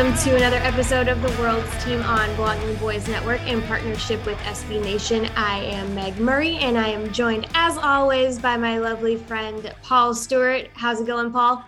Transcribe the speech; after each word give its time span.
Welcome 0.00 0.18
to 0.24 0.34
another 0.34 0.56
episode 0.56 1.08
of 1.08 1.20
the 1.20 1.28
World's 1.42 1.84
Team 1.84 2.00
on 2.00 2.26
Blogging 2.30 2.80
Boys 2.80 3.06
Network 3.06 3.46
in 3.46 3.60
partnership 3.60 4.24
with 4.24 4.38
SB 4.38 4.82
Nation. 4.82 5.26
I 5.36 5.58
am 5.58 5.94
Meg 5.94 6.18
Murray, 6.18 6.56
and 6.56 6.78
I 6.78 6.88
am 6.88 7.12
joined, 7.12 7.46
as 7.52 7.76
always, 7.76 8.38
by 8.38 8.56
my 8.56 8.78
lovely 8.78 9.16
friend 9.16 9.74
Paul 9.82 10.14
Stewart. 10.14 10.70
How's 10.72 11.02
it 11.02 11.06
going, 11.06 11.30
Paul? 11.30 11.62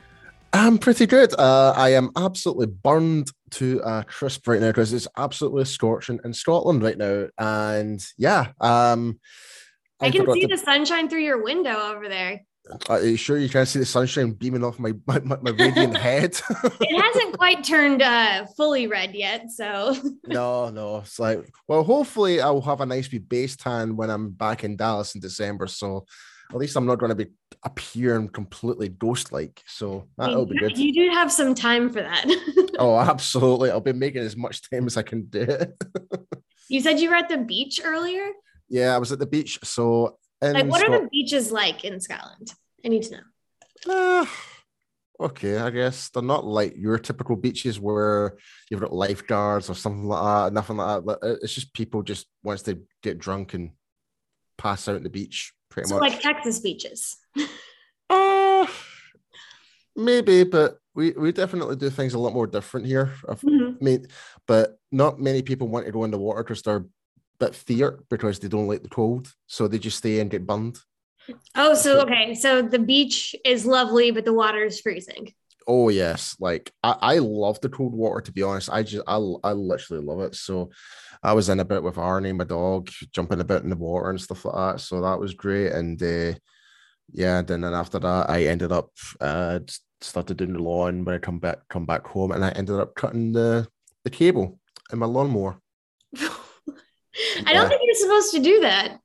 I'm 0.55 0.79
pretty 0.79 1.05
good. 1.05 1.39
Uh, 1.39 1.75
I 1.77 1.91
am 1.91 2.11
absolutely 2.17 2.69
burned 2.69 3.31
to 3.51 3.83
a 3.85 4.03
crisp 4.03 4.49
right 4.49 4.63
now 4.63 4.69
because 4.69 4.95
it's 4.95 5.09
absolutely 5.19 5.67
scorching 5.67 6.19
in 6.25 6.33
Scotland 6.33 6.83
right 6.83 6.97
now. 6.97 7.27
And 7.37 8.03
yeah, 8.17 8.53
um, 8.63 9.21
I, 10.01 10.11
can 10.11 10.33
see 10.33 10.41
to... 10.41 10.49
the 10.49 10.57
sunshine 10.57 11.11
through 11.11 11.21
your 11.21 11.45
window 11.45 11.79
over 11.79 12.09
there. 12.09 12.41
Are 12.89 13.03
you 13.03 13.17
sure 13.17 13.39
you 13.39 13.49
can 13.49 13.67
see 13.67 13.81
the 13.81 13.85
sunshine 13.85 14.33
beaming 14.33 14.63
off 14.63 14.79
my 14.79 14.93
my, 15.07 15.19
my 15.21 15.51
radiant 15.51 15.97
head? 16.09 16.41
it 16.81 17.03
hasn't 17.03 17.37
quite 17.37 17.65
turned 17.65 18.03
uh, 18.03 18.47
fully 18.57 18.87
red 18.87 19.15
yet, 19.15 19.51
so 19.51 19.97
no, 20.27 20.71
no. 20.71 20.99
It's 20.99 21.19
like 21.19 21.49
well, 21.67 21.83
hopefully 21.83 22.41
I'll 22.41 22.61
have 22.61 22.81
a 22.81 22.87
nice 22.87 23.11
wee 23.11 23.19
base 23.19 23.57
tan 23.57 23.97
when 23.97 24.11
I'm 24.11 24.31
back 24.31 24.63
in 24.63 24.77
Dallas 24.77 25.15
in 25.15 25.21
December. 25.21 25.67
So 25.67 26.07
at 26.53 26.59
least 26.59 26.77
I'm 26.77 26.87
not 26.87 26.99
going 26.99 27.11
to 27.11 27.17
be 27.17 27.31
appearing 27.65 28.29
completely 28.29 28.89
ghost 28.89 29.33
like. 29.33 29.63
So 29.67 30.09
that'll 30.19 30.47
be 30.47 30.59
good. 30.59 30.77
You 30.77 30.93
do 30.93 31.09
have 31.11 31.33
some 31.33 31.55
time 31.55 31.91
for 31.91 32.03
that. 32.03 32.25
oh, 32.79 32.99
absolutely. 32.99 33.71
I'll 33.71 33.81
be 33.81 33.93
making 33.93 34.23
as 34.23 34.37
much 34.37 34.69
time 34.69 34.87
as 34.87 34.97
I 34.97 35.03
can 35.03 35.25
do 35.25 35.41
it. 35.41 35.73
you 36.69 36.81
said 36.81 37.01
you 37.01 37.11
were 37.11 37.17
at 37.17 37.29
the 37.29 37.39
beach 37.39 37.81
earlier? 37.83 38.31
Yeah, 38.69 38.95
I 38.95 38.99
was 38.99 39.13
at 39.13 39.19
the 39.19 39.27
beach. 39.27 39.59
So 39.65 40.19
like, 40.43 40.67
what 40.67 40.81
Scot- 40.81 40.95
are 40.95 41.01
the 41.03 41.09
beaches 41.09 41.53
like 41.53 41.85
in 41.85 42.01
Scotland? 42.01 42.53
I 42.85 42.89
need 42.89 43.03
to 43.05 43.17
know. 43.17 43.23
Uh, 43.89 44.27
okay, 45.21 45.59
I 45.59 45.71
guess 45.71 46.09
they're 46.09 46.23
not 46.23 46.45
like 46.45 46.75
your 46.77 46.99
typical 46.99 47.37
beaches 47.37 47.79
where 47.81 48.37
you've 48.71 48.81
got 48.81 48.93
lifeguards 48.93 49.71
or 49.71 49.75
something 49.75 50.05
like 50.05 50.23
that. 50.23 50.53
Nothing 50.53 50.77
like 50.77 51.05
that. 51.05 51.39
It's 51.43 51.55
just 51.55 51.73
people 51.75 52.03
just 52.03 52.27
once 52.43 52.63
they 52.63 52.77
get 53.03 53.19
drunk 53.19 53.55
and 53.55 53.71
pass 54.59 54.89
out 54.89 54.97
on 54.97 55.03
the 55.03 55.11
beach, 55.11 55.53
pretty 55.71 55.87
much. 55.87 55.91
so 55.91 56.01
much. 56.01 56.13
Like 56.13 56.23
Texas 56.23 56.61
beaches. 56.61 57.17
uh, 58.11 58.67
maybe, 59.97 60.45
but 60.45 60.79
we, 60.95 61.13
we 61.13 61.33
definitely 61.33 61.77
do 61.77 61.91
things 61.91 62.15
a 62.15 62.19
lot 62.19 62.35
more 62.35 62.47
different 62.47 62.87
here. 62.87 63.13
Mm-hmm. 63.27 63.77
I 63.81 63.85
mean, 63.85 64.07
but 64.47 64.79
not 64.91 65.21
many 65.21 65.43
people 65.43 65.69
want 65.69 65.87
to 65.87 65.93
go 65.93 66.05
in 66.05 66.11
the 66.11 66.19
water 66.19 66.43
because 66.43 66.63
they're 66.63 66.85
bit 67.43 67.55
fear 67.55 68.01
because 68.11 68.39
they 68.39 68.49
don't 68.49 68.69
like 68.69 68.83
the 68.83 68.89
cold, 68.89 69.33
so 69.47 69.67
they 69.67 69.79
just 69.79 69.99
stay 69.99 70.21
and 70.21 70.31
get 70.31 70.47
burned. 70.47 70.79
Oh, 71.55 71.75
so 71.75 72.01
okay, 72.03 72.35
so 72.35 72.63
the 72.63 72.79
beach 72.79 73.35
is 73.45 73.65
lovely, 73.67 74.11
but 74.11 74.25
the 74.25 74.33
water 74.33 74.65
is 74.65 74.81
freezing. 74.81 75.33
Oh 75.67 75.89
yes, 75.89 76.37
like 76.41 76.73
I, 76.83 76.97
I 77.01 77.19
love 77.19 77.61
the 77.61 77.69
cold 77.69 77.95
water. 77.95 78.21
To 78.21 78.33
be 78.33 78.43
honest, 78.43 78.71
I 78.73 78.83
just 78.83 79.05
I, 79.07 79.17
I 79.45 79.53
literally 79.53 80.05
love 80.05 80.21
it. 80.21 80.35
So 80.35 80.71
I 81.23 81.33
was 81.33 81.49
in 81.49 81.61
a 81.61 81.65
bit 81.65 81.83
with 81.83 81.97
Arnie, 81.97 82.37
my 82.37 82.45
dog, 82.45 82.91
jumping 83.13 83.41
a 83.41 83.45
bit 83.45 83.63
in 83.63 83.71
the 83.71 83.77
water 83.77 84.11
and 84.11 84.21
stuff 84.21 84.45
like 84.45 84.55
that. 84.55 84.81
So 84.81 85.01
that 85.01 85.21
was 85.21 85.35
great. 85.35 85.73
And 85.73 86.03
uh, 86.03 86.35
yeah, 87.13 87.43
then 87.43 87.61
then 87.61 87.75
after 87.75 87.99
that, 88.01 88.31
I 88.31 88.45
ended 88.45 88.73
up 88.73 88.91
uh, 89.21 89.61
started 90.01 90.37
doing 90.37 90.55
the 90.55 90.63
lawn 90.63 91.05
when 91.05 91.15
I 91.15 91.19
come 91.19 91.39
back 91.39 91.59
come 91.69 91.87
back 91.87 92.07
home, 92.07 92.33
and 92.33 92.45
I 92.45 92.51
ended 92.51 92.81
up 92.81 92.95
cutting 92.95 93.33
the 93.33 93.69
the 94.05 94.11
cable 94.11 94.59
in 94.93 94.99
my 94.99 95.07
lawnmower. 95.07 95.59
I 97.47 97.53
don't 97.53 97.69
think 97.69 97.81
you're 97.85 97.95
supposed 97.95 98.33
to 98.35 98.41
do 98.41 98.61
that. 98.61 98.99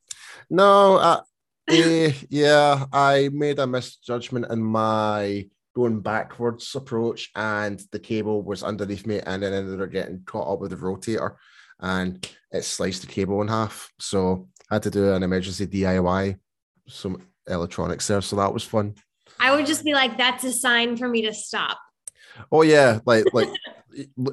No, 0.49 0.97
uh, 0.97 1.21
eh, 1.69 2.13
yeah, 2.29 2.85
I 2.91 3.29
made 3.33 3.59
a 3.59 3.67
misjudgment 3.67 4.47
in 4.49 4.63
my 4.63 5.47
going 5.75 5.99
backwards 5.99 6.73
approach, 6.75 7.29
and 7.35 7.81
the 7.91 7.99
cable 7.99 8.41
was 8.41 8.63
underneath 8.63 9.05
me, 9.05 9.19
and 9.19 9.43
then 9.43 9.53
ended 9.53 9.81
up 9.81 9.91
getting 9.91 10.23
caught 10.25 10.51
up 10.51 10.59
with 10.59 10.71
the 10.71 10.77
rotator, 10.77 11.35
and 11.79 12.27
it 12.51 12.63
sliced 12.63 13.01
the 13.01 13.07
cable 13.07 13.41
in 13.41 13.47
half. 13.47 13.91
So 13.99 14.47
I 14.71 14.75
had 14.75 14.83
to 14.83 14.91
do 14.91 15.13
an 15.13 15.23
emergency 15.23 15.67
DIY, 15.67 16.39
some 16.87 17.21
electronics 17.47 18.07
there. 18.07 18.21
So 18.21 18.37
that 18.37 18.53
was 18.53 18.63
fun. 18.63 18.95
I 19.39 19.55
would 19.55 19.65
just 19.65 19.83
be 19.83 19.93
like, 19.93 20.17
"That's 20.17 20.43
a 20.43 20.51
sign 20.51 20.97
for 20.97 21.07
me 21.07 21.23
to 21.23 21.33
stop." 21.33 21.77
Oh 22.51 22.61
yeah, 22.61 22.99
like 23.05 23.25
like 23.33 23.49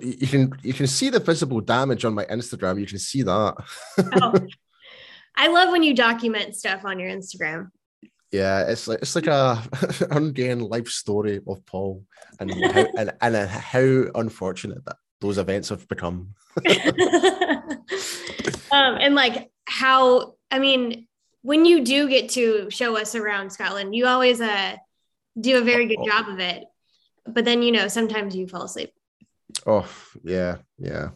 you 0.01 0.27
can 0.27 0.53
you 0.63 0.73
can 0.73 0.87
see 0.87 1.09
the 1.11 1.21
visible 1.21 1.61
damage 1.61 2.05
on 2.05 2.15
my 2.15 2.25
Instagram. 2.27 2.79
You 2.81 2.87
can 2.87 2.99
see 2.99 3.23
that. 3.23 3.55
oh, 3.99 4.35
I 5.37 5.49
love 5.49 5.71
when 5.71 5.83
you 5.83 5.95
document 5.95 6.55
stuff 6.55 6.85
on 6.85 6.99
your 6.99 7.11
Instagram. 7.11 7.71
Yeah, 8.31 8.69
it's 8.69 8.89
like 8.89 9.01
it's 9.01 9.15
like 9.15 9.27
a 9.27 9.63
ongoing 10.11 10.61
life 10.61 10.89
story 10.89 11.41
of 11.47 11.65
Paul 11.67 12.05
and 12.41 12.51
how, 12.53 12.87
and, 12.99 13.13
and 13.21 13.37
how 13.49 14.05
unfortunate 14.15 14.85
that 14.85 14.97
those 15.21 15.39
events 15.39 15.69
have 15.69 15.87
become. 15.89 16.35
um, 18.73 18.97
and 19.01 19.15
like 19.15 19.51
how 19.67 20.35
I 20.51 20.59
mean, 20.59 21.07
when 21.43 21.65
you 21.65 21.85
do 21.85 22.09
get 22.09 22.31
to 22.31 22.71
show 22.71 22.97
us 22.97 23.15
around 23.15 23.51
Scotland, 23.51 23.95
you 23.95 24.07
always 24.07 24.41
uh 24.41 24.77
do 25.41 25.59
a 25.59 25.65
very 25.65 25.87
good 25.87 25.99
oh. 26.01 26.07
job 26.09 26.29
of 26.29 26.39
it. 26.39 26.65
But 27.27 27.45
then 27.45 27.63
you 27.63 27.73
know 27.73 27.89
sometimes 27.89 28.37
you 28.37 28.47
fall 28.47 28.65
asleep. 28.65 28.93
Oh 29.67 29.89
yeah, 30.23 30.59
yeah, 30.79 31.11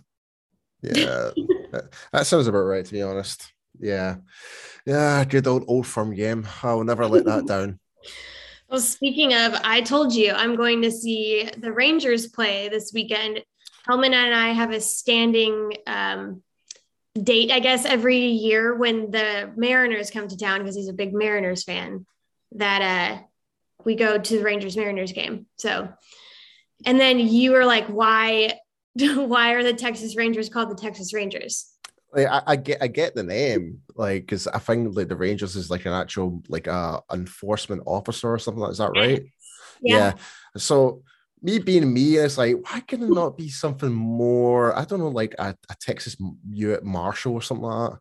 yeah. 0.83 1.31
that, 1.73 1.89
that 2.13 2.27
sounds 2.27 2.47
about 2.47 2.61
right 2.61 2.85
to 2.85 2.93
be 2.93 3.03
honest. 3.03 3.53
Yeah, 3.79 4.17
yeah. 4.87 5.25
Good 5.25 5.47
old 5.47 5.65
old 5.69 5.87
firm 5.87 6.15
game. 6.15 6.47
I 6.63 6.75
will 6.75 6.85
never 6.85 7.07
let 7.07 7.25
that 7.25 7.47
down. 7.47 7.79
Well, 8.71 8.81
speaking 8.81 9.33
of, 9.33 9.55
I 9.65 9.81
told 9.81 10.15
you 10.15 10.31
I'm 10.31 10.55
going 10.55 10.83
to 10.83 10.91
see 10.91 11.49
the 11.57 11.73
Rangers 11.73 12.27
play 12.27 12.69
this 12.69 12.93
weekend. 12.93 13.43
Helman 13.87 14.13
and 14.13 14.35
I 14.35 14.49
have 14.49 14.73
a 14.73 14.81
standing 14.81 15.73
um, 15.87 16.43
date, 17.15 17.51
I 17.51 17.61
guess, 17.61 17.87
every 17.87 18.27
year 18.27 18.75
when 18.75 19.11
the 19.11 19.51
Mariners 19.57 20.11
come 20.11 20.29
to 20.29 20.37
town 20.37 20.59
because 20.59 20.77
he's 20.77 20.91
a 20.91 20.93
big 20.93 21.15
Mariners 21.15 21.65
fan. 21.65 22.05
That 22.53 22.83
uh, 22.83 23.23
we 23.87 23.95
go 23.95 24.19
to 24.19 24.37
the 24.37 24.45
Rangers 24.45 24.77
Mariners 24.77 25.13
game. 25.13 25.47
So 25.57 25.89
and 26.87 27.01
then 27.01 27.19
you 27.19 27.53
were 27.53 27.65
like, 27.65 27.87
why, 27.87 28.59
why 28.95 29.53
are 29.53 29.63
the 29.63 29.75
Texas 29.75 30.17
Rangers 30.17 30.49
called 30.49 30.71
the 30.71 30.81
Texas 30.81 31.13
Rangers? 31.13 31.73
Like, 32.13 32.27
I, 32.27 32.43
I 32.47 32.57
get 32.57 32.83
I 32.83 32.87
get 32.87 33.15
the 33.15 33.23
name 33.23 33.83
like 33.95 34.23
because 34.23 34.47
I 34.47 34.59
think 34.59 34.97
like 34.97 35.09
the 35.09 35.17
Rangers 35.17 35.57
is 35.57 35.71
like 35.71 35.85
an 35.85 35.93
actual 35.93 36.43
like 36.49 36.67
a 36.67 37.03
enforcement 37.13 37.83
officer 37.85 38.33
or 38.33 38.39
something 38.39 38.63
like 38.63 38.73
is 38.73 38.79
that 38.79 38.93
right? 38.97 39.25
Yeah. 39.83 39.97
yeah. 39.97 40.13
So 40.57 41.03
me 41.43 41.59
being 41.59 41.93
me, 41.93 42.17
it's 42.17 42.39
like 42.39 42.57
why 42.63 42.81
can 42.81 43.03
it 43.03 43.11
not 43.11 43.37
be 43.37 43.51
something 43.51 43.93
more? 43.93 44.77
I 44.77 44.87
don't 44.87 45.01
know, 45.01 45.09
like 45.09 45.35
a, 45.39 45.55
a 45.71 45.77
Texas 45.81 46.17
Marshal 46.83 47.35
or 47.35 47.43
something 47.43 47.67
like 47.67 47.91
that. 47.91 47.99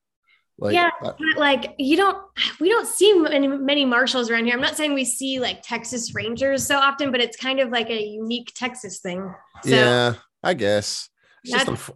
Like, 0.59 0.73
yeah, 0.73 0.89
but 1.01 1.17
like 1.37 1.75
you 1.77 1.97
don't, 1.97 2.17
we 2.59 2.69
don't 2.69 2.87
see 2.87 3.13
many, 3.13 3.47
many 3.47 3.85
marshals 3.85 4.31
around 4.31 4.45
here. 4.45 4.55
I'm 4.55 4.61
not 4.61 4.75
saying 4.75 4.93
we 4.93 5.05
see 5.05 5.39
like 5.39 5.61
Texas 5.61 6.15
Rangers 6.15 6.65
so 6.65 6.77
often, 6.77 7.11
but 7.11 7.21
it's 7.21 7.37
kind 7.37 7.59
of 7.59 7.69
like 7.69 7.89
a 7.89 8.01
unique 8.01 8.51
Texas 8.55 8.99
thing. 8.99 9.33
So, 9.63 9.69
yeah, 9.69 10.13
I 10.43 10.55
guess. 10.55 11.09
It's 11.43 11.63
just 11.63 11.91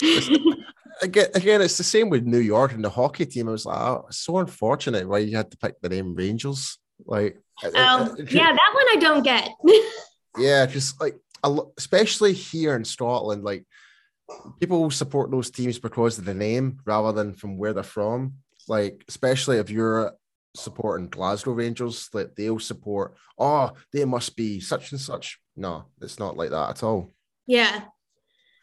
it's, 0.00 0.28
again, 1.02 1.26
again, 1.34 1.60
it's 1.60 1.76
the 1.76 1.84
same 1.84 2.08
with 2.08 2.24
New 2.24 2.38
York 2.38 2.72
and 2.72 2.82
the 2.82 2.90
hockey 2.90 3.26
team. 3.26 3.48
I 3.48 3.52
was 3.52 3.66
like, 3.66 3.78
oh, 3.78 4.06
it's 4.08 4.18
so 4.18 4.38
unfortunate 4.38 5.06
why 5.06 5.18
you 5.18 5.36
had 5.36 5.50
to 5.50 5.58
pick 5.58 5.80
the 5.80 5.88
name 5.88 6.14
Rangers. 6.14 6.78
Like, 7.04 7.38
um, 7.64 8.16
yeah, 8.30 8.52
that 8.52 8.72
one 8.74 8.86
I 8.90 8.96
don't 8.98 9.22
get. 9.22 9.50
yeah, 10.38 10.66
just 10.66 11.00
like 11.00 11.16
especially 11.76 12.32
here 12.32 12.74
in 12.74 12.84
Scotland, 12.84 13.44
like 13.44 13.64
people 14.60 14.90
support 14.90 15.30
those 15.30 15.50
teams 15.50 15.78
because 15.78 16.18
of 16.18 16.24
the 16.24 16.34
name 16.34 16.78
rather 16.84 17.12
than 17.12 17.34
from 17.34 17.58
where 17.58 17.72
they're 17.72 17.82
from. 17.82 18.34
Like, 18.68 19.04
especially 19.08 19.58
if 19.58 19.70
you're 19.70 20.12
supporting 20.56 21.08
Glasgow 21.08 21.52
Rangers. 21.52 22.08
Like 22.12 22.34
they'll 22.34 22.58
support. 22.58 23.14
Oh, 23.38 23.72
they 23.92 24.04
must 24.04 24.36
be 24.36 24.60
such 24.60 24.92
and 24.92 25.00
such. 25.00 25.38
No, 25.56 25.86
it's 26.00 26.18
not 26.18 26.36
like 26.36 26.50
that 26.50 26.70
at 26.70 26.82
all. 26.82 27.12
Yeah. 27.46 27.82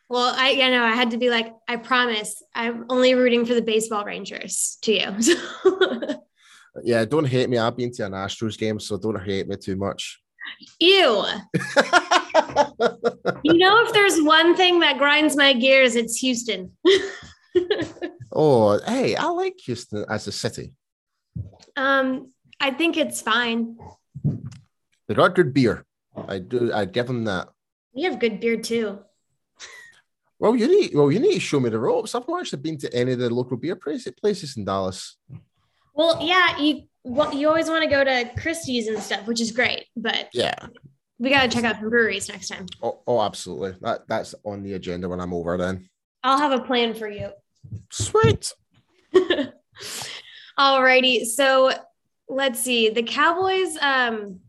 Well, 0.10 0.34
I 0.36 0.52
you 0.52 0.70
know 0.70 0.84
I 0.84 0.96
had 0.96 1.12
to 1.12 1.18
be 1.18 1.30
like, 1.30 1.54
I 1.68 1.78
promise, 1.78 2.42
I'm 2.54 2.86
only 2.90 3.16
rooting 3.16 3.46
for 3.46 3.54
the 3.54 3.62
baseball 3.62 4.04
Rangers 4.04 4.78
to 4.82 4.94
you. 4.94 6.18
yeah, 6.84 7.06
don't 7.06 7.26
hate 7.26 7.50
me. 7.50 7.58
I've 7.58 7.78
been 7.78 7.92
to 7.94 8.06
an 8.06 8.12
Astros 8.12 8.58
game, 8.58 8.80
so 8.80 8.98
don't 8.98 9.24
hate 9.24 9.48
me 9.48 9.56
too 9.56 9.76
much. 9.76 10.22
Ew. 10.80 10.90
you 13.44 13.58
know, 13.58 13.86
if 13.86 13.94
there's 13.94 14.22
one 14.22 14.56
thing 14.56 14.80
that 14.80 14.98
grinds 14.98 15.36
my 15.36 15.54
gears, 15.54 15.96
it's 15.96 16.18
Houston. 16.18 16.72
oh, 18.32 18.80
hey, 18.86 19.16
I 19.16 19.26
like 19.28 19.60
Houston 19.66 20.06
as 20.10 20.28
a 20.28 20.32
city. 20.32 20.74
Um, 21.76 22.32
I 22.60 22.72
think 22.72 22.98
it's 22.98 23.22
fine. 23.22 23.78
They 25.08 25.16
got 25.16 25.36
good 25.36 25.54
beer. 25.54 25.86
I 26.16 26.40
do. 26.40 26.72
I 26.74 26.86
give 26.86 27.08
them 27.08 27.26
that. 27.26 27.50
You 27.94 28.10
have 28.10 28.20
good 28.20 28.40
beer 28.40 28.58
too. 28.58 29.00
Well, 30.40 30.58
you 30.58 30.68
need. 30.68 30.94
Well, 30.94 31.10
you 31.10 31.20
need 31.20 31.36
to 31.36 31.40
show 31.40 31.62
me 31.62 31.70
the 31.70 31.80
ropes. 31.80 32.14
I've 32.14 32.28
not 32.28 32.42
actually 32.42 32.64
been 32.64 32.78
to 32.80 32.94
any 32.94 33.14
of 33.14 33.20
the 33.20 33.30
local 33.30 33.56
beer 33.56 33.78
places 33.78 34.58
in 34.58 34.66
Dallas. 34.66 35.16
Well, 35.94 36.20
yeah, 36.22 36.58
you 36.60 36.84
well, 37.04 37.34
you 37.34 37.48
always 37.48 37.68
want 37.68 37.84
to 37.84 37.90
go 37.90 38.04
to 38.04 38.32
Christie's 38.38 38.88
and 38.88 39.02
stuff, 39.02 39.28
which 39.28 39.42
is 39.42 39.52
great. 39.52 39.86
But 39.96 40.30
yeah, 40.34 40.56
we 41.20 41.30
got 41.30 41.44
to 41.44 41.50
check 41.50 41.64
out 41.66 41.80
some 41.80 41.90
breweries 41.90 42.30
next 42.30 42.48
time. 42.48 42.66
Oh, 42.82 43.02
oh, 43.08 43.22
absolutely. 43.22 43.76
That 43.82 44.08
that's 44.08 44.34
on 44.44 44.64
the 44.64 44.74
agenda 44.74 45.10
when 45.10 45.20
I'm 45.20 45.34
over. 45.34 45.58
Then 45.58 45.90
I'll 46.24 46.38
have 46.38 46.52
a 46.52 46.64
plan 46.64 46.94
for 46.94 47.08
you. 47.08 47.32
Sweet. 47.92 48.54
Alrighty. 50.60 51.26
So 51.26 51.72
let's 52.28 52.60
see. 52.60 52.90
The 52.90 53.04
Cowboys, 53.04 53.78
um, 53.82 54.40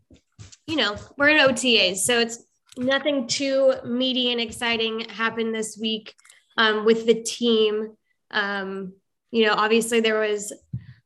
you 0.66 0.76
know, 0.76 0.96
we're 1.16 1.28
in 1.28 1.38
OTAs, 1.38 1.98
so 1.98 2.18
it's 2.20 2.44
nothing 2.76 3.26
too 3.26 3.74
meaty 3.84 4.32
and 4.32 4.40
exciting 4.40 5.00
happened 5.08 5.54
this 5.54 5.78
week 5.80 6.14
um, 6.56 6.84
with 6.84 7.06
the 7.06 7.22
team. 7.22 7.96
Um, 8.30 8.94
you 9.30 9.46
know, 9.46 9.54
obviously 9.54 10.00
there 10.00 10.20
was 10.20 10.52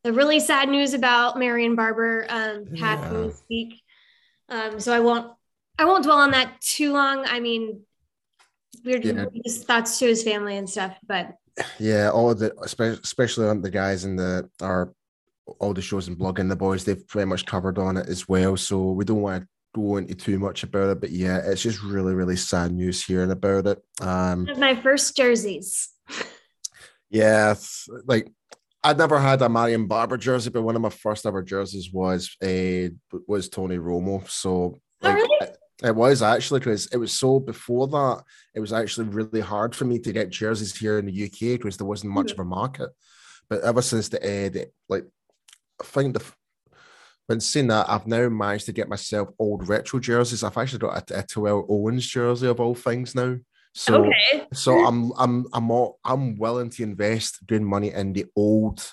the 0.08 0.14
really 0.14 0.40
sad 0.40 0.70
news 0.70 0.94
about 0.94 1.38
Marion 1.38 1.74
Barber 1.74 2.24
um, 2.30 2.64
passing 2.74 3.12
yeah. 3.12 3.26
this 3.26 3.42
week. 3.50 3.82
Um, 4.48 4.80
so 4.80 4.94
I 4.94 5.00
won't 5.00 5.30
I 5.78 5.84
won't 5.84 6.02
dwell 6.02 6.16
on 6.16 6.30
that 6.30 6.58
too 6.62 6.94
long. 6.94 7.26
I 7.26 7.40
mean, 7.40 7.82
weird 8.86 9.04
yeah. 9.04 9.26
thoughts 9.66 9.98
to 9.98 10.06
his 10.06 10.22
family 10.22 10.56
and 10.56 10.68
stuff, 10.68 10.96
but 11.06 11.34
yeah, 11.78 12.08
all 12.08 12.34
the 12.34 12.56
especially 13.02 13.48
on 13.48 13.60
the 13.60 13.70
guys 13.70 14.06
in 14.06 14.16
the 14.16 14.48
our 14.62 14.94
all 15.60 15.74
the 15.74 15.82
shows 15.82 16.08
and 16.08 16.16
blogging 16.16 16.48
the 16.48 16.56
boys, 16.56 16.84
they've 16.84 17.06
pretty 17.06 17.26
much 17.26 17.44
covered 17.44 17.76
on 17.76 17.98
it 17.98 18.08
as 18.08 18.26
well. 18.26 18.56
So 18.56 18.92
we 18.92 19.04
don't 19.04 19.20
want 19.20 19.42
to 19.42 19.48
go 19.74 19.98
into 19.98 20.14
too 20.14 20.38
much 20.38 20.62
about 20.62 20.88
it, 20.88 21.00
but 21.02 21.10
yeah, 21.10 21.42
it's 21.44 21.60
just 21.60 21.82
really, 21.82 22.14
really 22.14 22.36
sad 22.36 22.72
news 22.72 23.04
hearing 23.04 23.30
about 23.30 23.66
it. 23.66 23.82
Um 24.00 24.48
my 24.56 24.74
first 24.74 25.14
jerseys. 25.18 25.90
yeah, 27.10 27.54
like 28.06 28.32
I'd 28.84 28.98
never 28.98 29.18
had 29.18 29.42
a 29.42 29.48
Marion 29.48 29.86
Barber 29.86 30.16
jersey, 30.16 30.50
but 30.50 30.62
one 30.62 30.76
of 30.76 30.82
my 30.82 30.90
first 30.90 31.26
ever 31.26 31.42
jerseys 31.42 31.92
was 31.92 32.36
a 32.42 32.90
was 33.26 33.48
Tony 33.48 33.76
Romo. 33.76 34.28
So 34.28 34.50
oh, 34.50 34.80
like, 35.02 35.16
oh, 35.16 35.20
really? 35.40 35.52
It 35.82 35.94
was 35.94 36.22
actually 36.22 36.60
because 36.60 36.86
it 36.86 36.96
was 36.96 37.12
so 37.12 37.40
before 37.40 37.88
that, 37.88 38.22
it 38.54 38.60
was 38.60 38.72
actually 38.72 39.08
really 39.08 39.40
hard 39.40 39.74
for 39.74 39.84
me 39.84 39.98
to 40.00 40.12
get 40.12 40.30
jerseys 40.30 40.76
here 40.76 40.98
in 40.98 41.06
the 41.06 41.24
UK 41.24 41.58
because 41.58 41.76
there 41.76 41.86
wasn't 41.86 42.12
much 42.12 42.32
mm-hmm. 42.32 42.40
of 42.40 42.46
a 42.46 42.50
market. 42.50 42.90
But 43.48 43.62
ever 43.62 43.82
since 43.82 44.08
the, 44.08 44.18
uh, 44.18 44.48
the 44.50 44.66
like, 44.88 45.04
I 45.80 45.84
think 45.84 46.14
the 46.14 46.24
when 47.26 47.40
saying 47.40 47.66
that, 47.68 47.88
I've 47.90 48.06
now 48.06 48.28
managed 48.30 48.66
to 48.66 48.72
get 48.72 48.88
myself 48.88 49.28
old 49.38 49.68
retro 49.68 50.00
jerseys. 50.00 50.42
I've 50.42 50.56
actually 50.56 50.78
got 50.78 51.10
a, 51.10 51.18
a 51.18 51.22
Terrell 51.22 51.66
Owens 51.68 52.06
jersey 52.06 52.46
of 52.46 52.58
all 52.58 52.74
things 52.74 53.14
now. 53.14 53.36
So, 53.78 54.06
okay. 54.06 54.44
so 54.52 54.84
I'm 54.84 55.12
I'm 55.16 55.46
I'm 55.52 55.70
all, 55.70 56.00
I'm 56.04 56.36
willing 56.36 56.68
to 56.70 56.82
invest 56.82 57.46
doing 57.46 57.64
money 57.64 57.92
in 57.92 58.12
the 58.12 58.26
old 58.34 58.92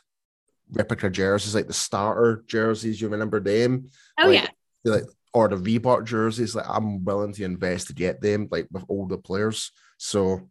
replica 0.72 1.10
jerseys, 1.10 1.56
like 1.56 1.66
the 1.66 1.74
starter 1.74 2.44
jerseys. 2.46 3.02
You 3.02 3.10
remember 3.10 3.40
them? 3.40 3.90
Oh 4.20 4.28
like, 4.28 4.36
yeah. 4.36 4.48
Like 4.84 5.06
or 5.34 5.48
the 5.48 5.56
Reebok 5.56 6.06
jerseys, 6.06 6.54
like 6.54 6.70
I'm 6.70 7.04
willing 7.04 7.34
to 7.34 7.44
invest 7.44 7.88
to 7.88 7.94
get 7.94 8.22
them, 8.22 8.48
like 8.52 8.68
with 8.72 8.86
older 8.88 9.18
players. 9.18 9.72
So, 9.98 10.50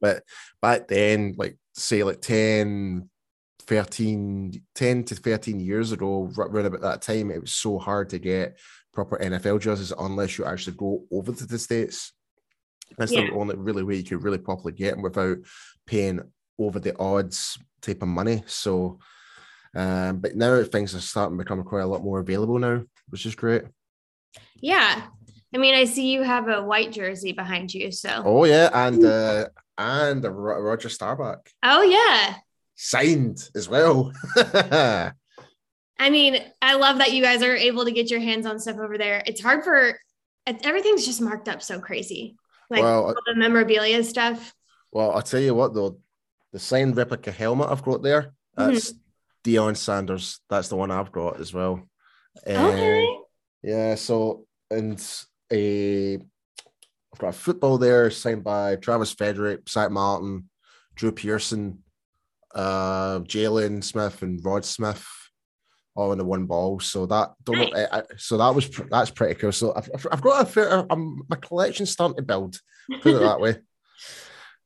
but 0.00 0.22
back 0.62 0.88
then, 0.88 1.34
like 1.36 1.58
say 1.74 2.04
like 2.04 2.22
10, 2.22 3.10
13, 3.66 4.62
10 4.74 5.04
to 5.04 5.14
13 5.14 5.60
years 5.60 5.92
ago, 5.92 6.32
right 6.34 6.64
about 6.64 6.80
that 6.80 7.02
time, 7.02 7.30
it 7.30 7.42
was 7.42 7.52
so 7.52 7.78
hard 7.78 8.08
to 8.10 8.18
get 8.18 8.58
proper 8.94 9.18
NFL 9.18 9.60
jerseys 9.60 9.92
unless 9.98 10.38
you 10.38 10.46
actually 10.46 10.78
go 10.78 11.04
over 11.12 11.32
to 11.32 11.46
the 11.46 11.58
States. 11.58 12.14
That's 12.98 13.12
yeah. 13.12 13.26
the 13.26 13.32
only 13.32 13.56
really 13.56 13.82
way 13.82 13.96
you 13.96 14.04
could 14.04 14.22
really 14.22 14.38
properly 14.38 14.72
get 14.72 14.92
them 14.92 15.02
without 15.02 15.38
paying 15.86 16.20
over 16.58 16.80
the 16.80 16.98
odds 16.98 17.58
type 17.82 18.02
of 18.02 18.08
money. 18.08 18.42
So, 18.46 18.98
um, 19.74 20.18
but 20.18 20.36
now 20.36 20.62
things 20.64 20.94
are 20.94 21.00
starting 21.00 21.36
to 21.36 21.44
become 21.44 21.62
quite 21.64 21.82
a 21.82 21.86
lot 21.86 22.02
more 22.02 22.20
available 22.20 22.58
now, 22.58 22.82
which 23.08 23.26
is 23.26 23.34
great. 23.34 23.62
Yeah. 24.56 25.02
I 25.54 25.58
mean, 25.58 25.74
I 25.74 25.84
see 25.84 26.12
you 26.12 26.22
have 26.22 26.48
a 26.48 26.62
white 26.62 26.92
jersey 26.92 27.32
behind 27.32 27.72
you. 27.72 27.92
So. 27.92 28.22
Oh 28.24 28.44
yeah, 28.44 28.68
and 28.72 29.04
uh, 29.04 29.48
and 29.78 30.24
a 30.24 30.30
Roger 30.30 30.88
Staubach. 30.88 31.48
Oh 31.62 31.82
yeah. 31.82 32.36
Signed 32.74 33.48
as 33.54 33.68
well. 33.68 34.12
I 35.98 36.10
mean, 36.10 36.38
I 36.60 36.74
love 36.74 36.98
that 36.98 37.12
you 37.12 37.22
guys 37.22 37.42
are 37.42 37.56
able 37.56 37.86
to 37.86 37.90
get 37.90 38.10
your 38.10 38.20
hands 38.20 38.44
on 38.44 38.58
stuff 38.58 38.78
over 38.78 38.98
there. 38.98 39.22
It's 39.26 39.40
hard 39.40 39.64
for 39.64 39.98
everything's 40.46 41.06
just 41.06 41.22
marked 41.22 41.48
up 41.48 41.62
so 41.62 41.80
crazy, 41.80 42.36
like 42.70 42.82
well, 42.82 43.14
the 43.26 43.34
memorabilia 43.34 44.02
stuff. 44.04 44.54
Well, 44.92 45.12
I'll 45.12 45.22
tell 45.22 45.40
you 45.40 45.54
what 45.54 45.74
though, 45.74 45.98
the 46.52 46.58
signed 46.58 46.96
replica 46.96 47.30
helmet 47.30 47.68
I've 47.68 47.82
got 47.82 48.02
there, 48.02 48.34
that's 48.56 48.92
mm-hmm. 48.92 49.50
Deion 49.50 49.76
Sanders. 49.76 50.40
That's 50.48 50.68
the 50.68 50.76
one 50.76 50.90
I've 50.90 51.12
got 51.12 51.40
as 51.40 51.52
well. 51.52 51.88
Okay. 52.46 53.02
Uh, 53.02 53.22
yeah, 53.62 53.94
so 53.94 54.46
and 54.70 55.02
a 55.52 56.14
I've 56.14 57.18
got 57.18 57.28
a 57.28 57.32
football 57.32 57.78
there 57.78 58.10
signed 58.10 58.44
by 58.44 58.76
Travis 58.76 59.12
Frederick, 59.12 59.68
Zach 59.68 59.90
Martin, 59.90 60.50
Drew 60.94 61.12
Pearson, 61.12 61.82
uh, 62.54 63.20
Jaylon 63.20 63.82
Smith, 63.82 64.22
and 64.22 64.44
Rod 64.44 64.64
Smith, 64.64 65.06
all 65.96 66.12
in 66.12 66.18
the 66.18 66.24
one 66.24 66.46
ball. 66.46 66.78
So 66.80 67.06
that 67.06 67.32
don't 67.44 67.58
know, 67.58 67.70
I, 67.74 67.98
I, 67.98 68.02
so 68.16 68.36
that 68.38 68.54
was 68.54 68.68
that's 68.90 69.10
pretty 69.10 69.34
cool. 69.34 69.52
So 69.52 69.74
I've, 69.74 70.06
I've 70.10 70.20
got 70.20 70.42
a 70.42 70.46
fair, 70.46 70.92
um, 70.92 71.22
my 71.28 71.36
collection's 71.36 71.90
starting 71.90 72.16
to 72.16 72.22
build. 72.22 72.60
Put 73.00 73.16
it 73.16 73.20
that 73.20 73.40
way. 73.40 73.56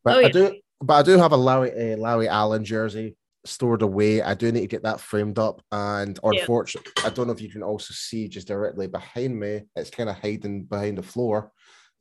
But 0.05 0.17
oh, 0.17 0.21
yeah. 0.21 0.27
I 0.27 0.31
do, 0.31 0.61
but 0.81 0.95
I 0.95 1.03
do 1.03 1.19
have 1.19 1.33
a 1.33 1.37
Larry, 1.37 1.93
a 1.93 1.97
Larry 1.97 2.29
Allen 2.29 2.65
jersey 2.65 3.17
stored 3.45 3.83
away. 3.83 4.23
I 4.23 4.35
do 4.35 4.51
need 4.53 4.61
to 4.61 4.67
get 4.67 4.83
that 4.83 5.01
framed 5.01 5.39
up. 5.39 5.63
And 5.73 6.19
unfortunately. 6.23 6.93
I 7.05 7.11
don't 7.11 7.27
know 7.27 7.33
if 7.33 7.41
you 7.41 7.51
can 7.51 7.63
also 7.63 7.95
see 7.95 8.29
just 8.29 8.49
directly 8.49 8.87
behind 8.87 9.39
me. 9.39 9.63
It's 9.77 9.91
kind 9.91 10.09
of 10.09 10.17
hiding 10.17 10.65
behind 10.65 10.99
the 10.99 11.03
floor. 11.03 11.53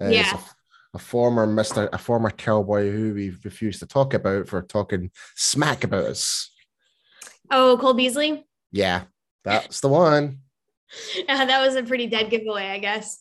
Uh, 0.01 0.07
yeah. 0.07 0.33
A, 0.33 0.97
a, 0.97 0.99
former 0.99 1.45
Mister, 1.45 1.89
a 1.91 1.97
former 1.97 2.29
cowboy 2.29 2.91
who 2.91 3.13
we 3.13 3.35
refused 3.43 3.79
to 3.79 3.85
talk 3.85 4.13
about 4.13 4.47
for 4.47 4.61
talking 4.61 5.11
smack 5.35 5.83
about 5.83 6.05
us. 6.05 6.51
Oh, 7.51 7.77
Cole 7.79 7.93
Beasley. 7.93 8.45
Yeah, 8.71 9.03
that's 9.43 9.79
the 9.79 9.89
one. 9.89 10.39
yeah, 11.27 11.45
that 11.45 11.65
was 11.65 11.75
a 11.75 11.83
pretty 11.83 12.07
dead 12.07 12.29
giveaway, 12.29 12.67
I 12.67 12.79
guess. 12.79 13.19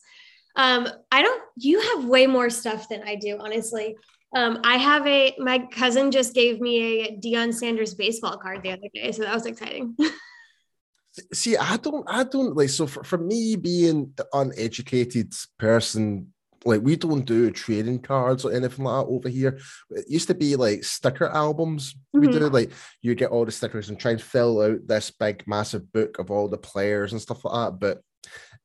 Um, 0.55 0.87
I 1.11 1.21
don't. 1.21 1.41
You 1.57 1.79
have 1.79 2.05
way 2.05 2.27
more 2.27 2.49
stuff 2.49 2.89
than 2.89 3.03
I 3.03 3.15
do, 3.15 3.37
honestly. 3.39 3.95
Um, 4.35 4.59
I 4.63 4.77
have 4.77 5.07
a 5.07 5.35
my 5.39 5.59
cousin 5.71 6.11
just 6.11 6.33
gave 6.33 6.61
me 6.61 7.07
a 7.07 7.17
Deion 7.17 7.53
Sanders 7.53 7.95
baseball 7.95 8.37
card 8.37 8.61
the 8.63 8.71
other 8.71 8.89
day, 8.93 9.11
so 9.11 9.23
that 9.23 9.33
was 9.33 9.45
exciting. 9.45 9.95
See, 11.33 11.57
I 11.57 11.77
don't, 11.77 12.05
I 12.07 12.23
don't 12.23 12.55
like. 12.55 12.69
So 12.69 12.85
for, 12.85 13.03
for 13.03 13.17
me, 13.17 13.55
being 13.55 14.13
the 14.15 14.27
uneducated 14.31 15.33
person, 15.57 16.33
like 16.65 16.81
we 16.81 16.95
don't 16.95 17.25
do 17.25 17.51
trading 17.51 17.99
cards 17.99 18.45
or 18.45 18.51
anything 18.51 18.85
like 18.85 19.05
that 19.05 19.11
over 19.11 19.29
here. 19.29 19.59
It 19.91 20.05
used 20.09 20.27
to 20.27 20.33
be 20.33 20.55
like 20.55 20.83
sticker 20.83 21.27
albums. 21.27 21.93
Mm-hmm. 22.15 22.19
We 22.19 22.27
do 22.27 22.49
like 22.49 22.71
you 23.01 23.15
get 23.15 23.31
all 23.31 23.45
the 23.45 23.51
stickers 23.51 23.89
and 23.89 23.99
try 23.99 24.11
and 24.11 24.21
fill 24.21 24.61
out 24.61 24.87
this 24.87 25.11
big, 25.11 25.47
massive 25.47 25.91
book 25.91 26.19
of 26.19 26.31
all 26.31 26.47
the 26.47 26.57
players 26.57 27.11
and 27.11 27.21
stuff 27.21 27.45
like 27.45 27.71
that. 27.71 27.79
But 27.79 28.01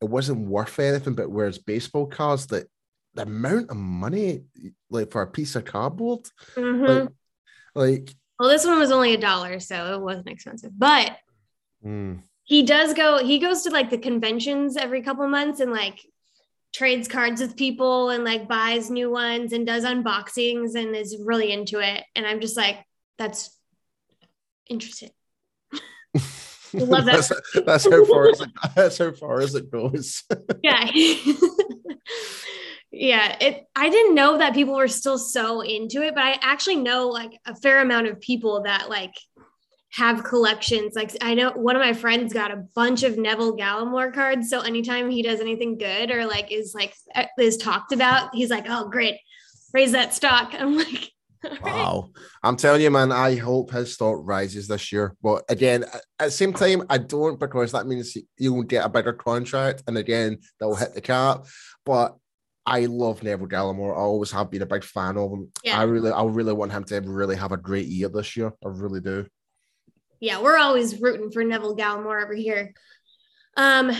it 0.00 0.08
wasn't 0.08 0.48
worth 0.48 0.78
anything. 0.78 1.14
But 1.14 1.30
whereas 1.30 1.58
baseball 1.58 2.06
cards, 2.06 2.46
that 2.48 2.66
the 3.14 3.22
amount 3.22 3.70
of 3.70 3.76
money 3.76 4.42
like 4.90 5.10
for 5.10 5.22
a 5.22 5.26
piece 5.26 5.56
of 5.56 5.64
cardboard 5.64 6.20
mm-hmm. 6.56 6.84
like, 6.84 7.08
like 7.74 8.14
well 8.38 8.48
this 8.48 8.66
one 8.66 8.78
was 8.78 8.90
only 8.90 9.14
a 9.14 9.18
dollar 9.18 9.60
so 9.60 9.94
it 9.94 10.00
wasn't 10.00 10.28
expensive 10.28 10.72
but 10.76 11.16
mm. 11.84 12.20
he 12.42 12.62
does 12.62 12.92
go 12.94 13.24
he 13.24 13.38
goes 13.38 13.62
to 13.62 13.70
like 13.70 13.90
the 13.90 13.98
conventions 13.98 14.76
every 14.76 15.02
couple 15.02 15.26
months 15.28 15.60
and 15.60 15.72
like 15.72 16.00
trades 16.74 17.06
cards 17.06 17.40
with 17.40 17.56
people 17.56 18.10
and 18.10 18.24
like 18.24 18.48
buys 18.48 18.90
new 18.90 19.10
ones 19.10 19.52
and 19.52 19.66
does 19.66 19.84
unboxings 19.84 20.74
and 20.74 20.94
is 20.94 21.16
really 21.24 21.52
into 21.52 21.78
it 21.78 22.02
and 22.16 22.26
i'm 22.26 22.40
just 22.40 22.56
like 22.56 22.84
that's 23.16 23.56
interesting 24.68 25.10
Love 26.74 27.04
that. 27.04 27.14
that's, 27.14 27.64
that's 27.64 27.84
how 27.84 28.04
far 28.04 28.28
as 28.28 28.40
it, 28.40 28.50
that's 28.74 28.98
how 28.98 29.12
far 29.12 29.40
as 29.40 29.54
it 29.54 29.70
goes. 29.70 30.24
yeah. 30.62 30.90
yeah. 32.90 33.36
It 33.40 33.64
I 33.76 33.90
didn't 33.90 34.14
know 34.14 34.38
that 34.38 34.54
people 34.54 34.74
were 34.74 34.88
still 34.88 35.18
so 35.18 35.60
into 35.60 36.02
it, 36.02 36.14
but 36.14 36.24
I 36.24 36.38
actually 36.42 36.76
know 36.76 37.08
like 37.08 37.38
a 37.46 37.54
fair 37.54 37.80
amount 37.80 38.08
of 38.08 38.20
people 38.20 38.62
that 38.62 38.88
like 38.88 39.14
have 39.94 40.24
collections. 40.24 40.96
Like 40.96 41.16
I 41.20 41.34
know 41.34 41.52
one 41.52 41.76
of 41.76 41.80
my 41.80 41.92
friends 41.92 42.32
got 42.32 42.50
a 42.50 42.64
bunch 42.74 43.04
of 43.04 43.16
Neville 43.16 43.56
Gallimore 43.56 44.12
cards. 44.12 44.50
So 44.50 44.60
anytime 44.60 45.08
he 45.08 45.22
does 45.22 45.40
anything 45.40 45.78
good 45.78 46.10
or 46.10 46.26
like 46.26 46.50
is 46.50 46.74
like 46.74 46.96
eh, 47.14 47.26
is 47.38 47.56
talked 47.56 47.92
about, 47.92 48.34
he's 48.34 48.50
like, 48.50 48.66
oh 48.68 48.88
great, 48.88 49.20
raise 49.72 49.92
that 49.92 50.12
stock. 50.12 50.52
I'm 50.52 50.76
like, 50.76 51.12
Wow. 51.62 52.10
I'm 52.42 52.56
telling 52.56 52.80
you, 52.80 52.90
man, 52.90 53.12
I 53.12 53.36
hope 53.36 53.70
his 53.70 53.94
stock 53.94 54.18
rises 54.22 54.66
this 54.66 54.90
year. 54.90 55.14
But 55.22 55.44
again, 55.48 55.84
at 56.18 56.26
the 56.26 56.30
same 56.30 56.52
time, 56.52 56.84
I 56.90 56.98
don't 56.98 57.38
because 57.38 57.70
that 57.72 57.86
means 57.86 58.16
you'll 58.36 58.62
get 58.64 58.84
a 58.84 58.88
bigger 58.88 59.12
contract. 59.12 59.84
And 59.86 59.96
again, 59.96 60.38
they'll 60.58 60.74
hit 60.74 60.94
the 60.94 61.02
cap. 61.02 61.46
But 61.86 62.16
I 62.66 62.86
love 62.86 63.22
Neville 63.22 63.46
Gallimore. 63.46 63.92
I 63.92 64.00
always 64.00 64.32
have 64.32 64.50
been 64.50 64.62
a 64.62 64.66
big 64.66 64.82
fan 64.82 65.18
of 65.18 65.30
him. 65.30 65.52
Yeah. 65.62 65.78
I 65.78 65.84
really, 65.84 66.10
I 66.10 66.24
really 66.24 66.54
want 66.54 66.72
him 66.72 66.82
to 66.84 67.00
really 67.02 67.36
have 67.36 67.52
a 67.52 67.58
great 67.58 67.86
year 67.86 68.08
this 68.08 68.36
year. 68.36 68.52
I 68.64 68.68
really 68.68 69.00
do 69.00 69.26
yeah, 70.20 70.40
we're 70.40 70.58
always 70.58 71.00
rooting 71.00 71.30
for 71.30 71.44
Neville 71.44 71.76
Gallimore 71.76 72.22
over 72.22 72.34
here. 72.34 72.74
Um, 73.56 73.92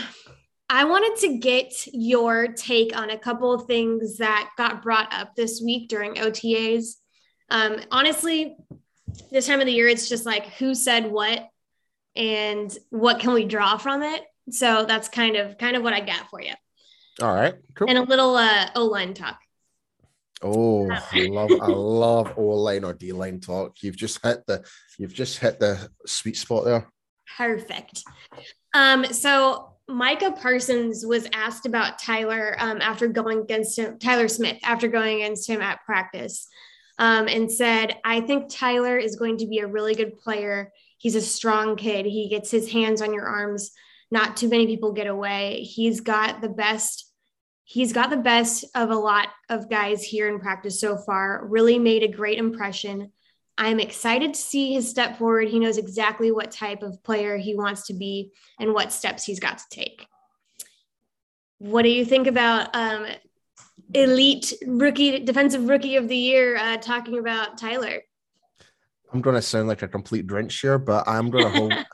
I 0.69 0.85
wanted 0.85 1.19
to 1.21 1.37
get 1.37 1.73
your 1.93 2.47
take 2.47 2.97
on 2.97 3.11
a 3.11 3.17
couple 3.17 3.53
of 3.53 3.67
things 3.67 4.17
that 4.17 4.49
got 4.57 4.81
brought 4.81 5.13
up 5.13 5.35
this 5.35 5.61
week 5.63 5.89
during 5.89 6.15
OTAs. 6.15 6.95
Um, 7.49 7.77
honestly, 7.91 8.57
this 9.31 9.47
time 9.47 9.59
of 9.59 9.67
the 9.67 9.71
year, 9.71 9.87
it's 9.87 10.09
just 10.09 10.25
like 10.25 10.47
who 10.53 10.73
said 10.73 11.09
what 11.11 11.47
and 12.15 12.75
what 12.89 13.19
can 13.19 13.33
we 13.33 13.45
draw 13.45 13.77
from 13.77 14.01
it. 14.01 14.23
So 14.49 14.85
that's 14.85 15.07
kind 15.07 15.35
of 15.35 15.57
kind 15.57 15.75
of 15.75 15.83
what 15.83 15.93
I 15.93 16.01
got 16.01 16.29
for 16.29 16.41
you. 16.41 16.53
All 17.21 17.33
right, 17.33 17.53
cool. 17.75 17.87
And 17.87 17.97
a 17.97 18.03
little 18.03 18.35
uh, 18.35 18.69
O 18.75 18.85
line 18.85 19.13
talk. 19.13 19.39
Oh, 20.41 20.89
I 20.91 21.27
love 21.27 21.51
I 21.61 21.67
love 21.67 22.33
O 22.37 22.41
line 22.41 22.83
or 22.83 22.93
D 22.93 23.11
line 23.11 23.39
talk. 23.39 23.81
You've 23.81 23.95
just 23.95 24.23
hit 24.23 24.45
the 24.47 24.65
you've 24.97 25.13
just 25.13 25.39
hit 25.39 25.59
the 25.59 25.89
sweet 26.05 26.37
spot 26.37 26.65
there. 26.65 26.87
Perfect. 27.37 28.03
Um, 28.73 29.05
so 29.05 29.75
Micah 29.87 30.31
Parsons 30.31 31.05
was 31.05 31.27
asked 31.31 31.65
about 31.65 31.99
Tyler 31.99 32.55
um, 32.59 32.81
after 32.81 33.07
going 33.07 33.39
against 33.39 33.79
him, 33.79 33.97
Tyler 33.97 34.27
Smith 34.27 34.57
after 34.63 34.87
going 34.87 35.17
against 35.17 35.49
him 35.49 35.61
at 35.61 35.83
practice, 35.85 36.47
um, 36.99 37.27
and 37.27 37.51
said, 37.51 37.97
"I 38.03 38.21
think 38.21 38.49
Tyler 38.49 38.97
is 38.97 39.15
going 39.15 39.37
to 39.37 39.47
be 39.47 39.59
a 39.59 39.67
really 39.67 39.95
good 39.95 40.17
player. 40.17 40.71
He's 40.97 41.15
a 41.15 41.21
strong 41.21 41.77
kid. 41.77 42.05
He 42.05 42.29
gets 42.29 42.51
his 42.51 42.71
hands 42.71 43.01
on 43.01 43.13
your 43.13 43.25
arms. 43.25 43.71
Not 44.11 44.37
too 44.37 44.49
many 44.49 44.67
people 44.67 44.91
get 44.91 45.07
away. 45.07 45.61
He's 45.61 46.01
got 46.01 46.41
the 46.41 46.49
best." 46.49 47.04
He's 47.65 47.91
got 47.91 48.11
the 48.11 48.17
best 48.17 48.63
of 48.75 48.91
a 48.91 48.95
lot 48.95 49.27
of 49.49 49.69
guys 49.69 50.03
here 50.03 50.29
in 50.29 50.39
practice 50.39 50.79
so 50.79 50.95
far, 50.95 51.45
really 51.45 51.79
made 51.79 52.03
a 52.03 52.07
great 52.07 52.37
impression. 52.37 53.11
I'm 53.57 53.79
excited 53.79 54.35
to 54.35 54.39
see 54.39 54.73
his 54.73 54.89
step 54.89 55.17
forward. 55.17 55.47
He 55.47 55.59
knows 55.59 55.77
exactly 55.77 56.31
what 56.31 56.51
type 56.51 56.83
of 56.83 57.03
player 57.03 57.37
he 57.37 57.55
wants 57.55 57.87
to 57.87 57.93
be 57.93 58.31
and 58.59 58.73
what 58.73 58.93
steps 58.93 59.23
he's 59.23 59.39
got 59.39 59.57
to 59.57 59.63
take. 59.71 60.05
What 61.57 61.81
do 61.81 61.89
you 61.89 62.05
think 62.05 62.27
about 62.27 62.75
um, 62.75 63.07
elite 63.93 64.53
rookie, 64.67 65.19
defensive 65.21 65.67
rookie 65.67 65.95
of 65.95 66.07
the 66.07 66.17
year, 66.17 66.57
uh, 66.57 66.77
talking 66.77 67.17
about 67.17 67.57
Tyler? 67.57 68.01
I'm 69.11 69.21
going 69.21 69.37
to 69.37 69.41
sound 69.41 69.67
like 69.67 69.81
a 69.81 69.87
complete 69.87 70.27
drench 70.27 70.59
here, 70.59 70.77
but 70.77 71.07
I'm 71.07 71.31
going 71.31 71.45
to 71.45 71.49
hold. 71.49 71.73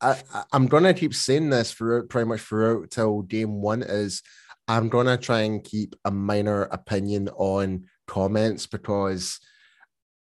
I, 0.00 0.20
I'm 0.52 0.66
going 0.66 0.84
to 0.84 0.92
keep 0.92 1.14
saying 1.14 1.50
this 1.50 1.72
throughout, 1.72 2.08
pretty 2.08 2.28
much 2.28 2.40
throughout 2.40 2.90
till 2.90 3.22
game 3.22 3.60
one. 3.60 3.82
Is 3.82 4.22
I'm 4.68 4.88
gonna 4.88 5.16
try 5.16 5.40
and 5.40 5.62
keep 5.62 5.94
a 6.04 6.10
minor 6.10 6.62
opinion 6.64 7.28
on 7.36 7.86
comments 8.06 8.66
because 8.66 9.40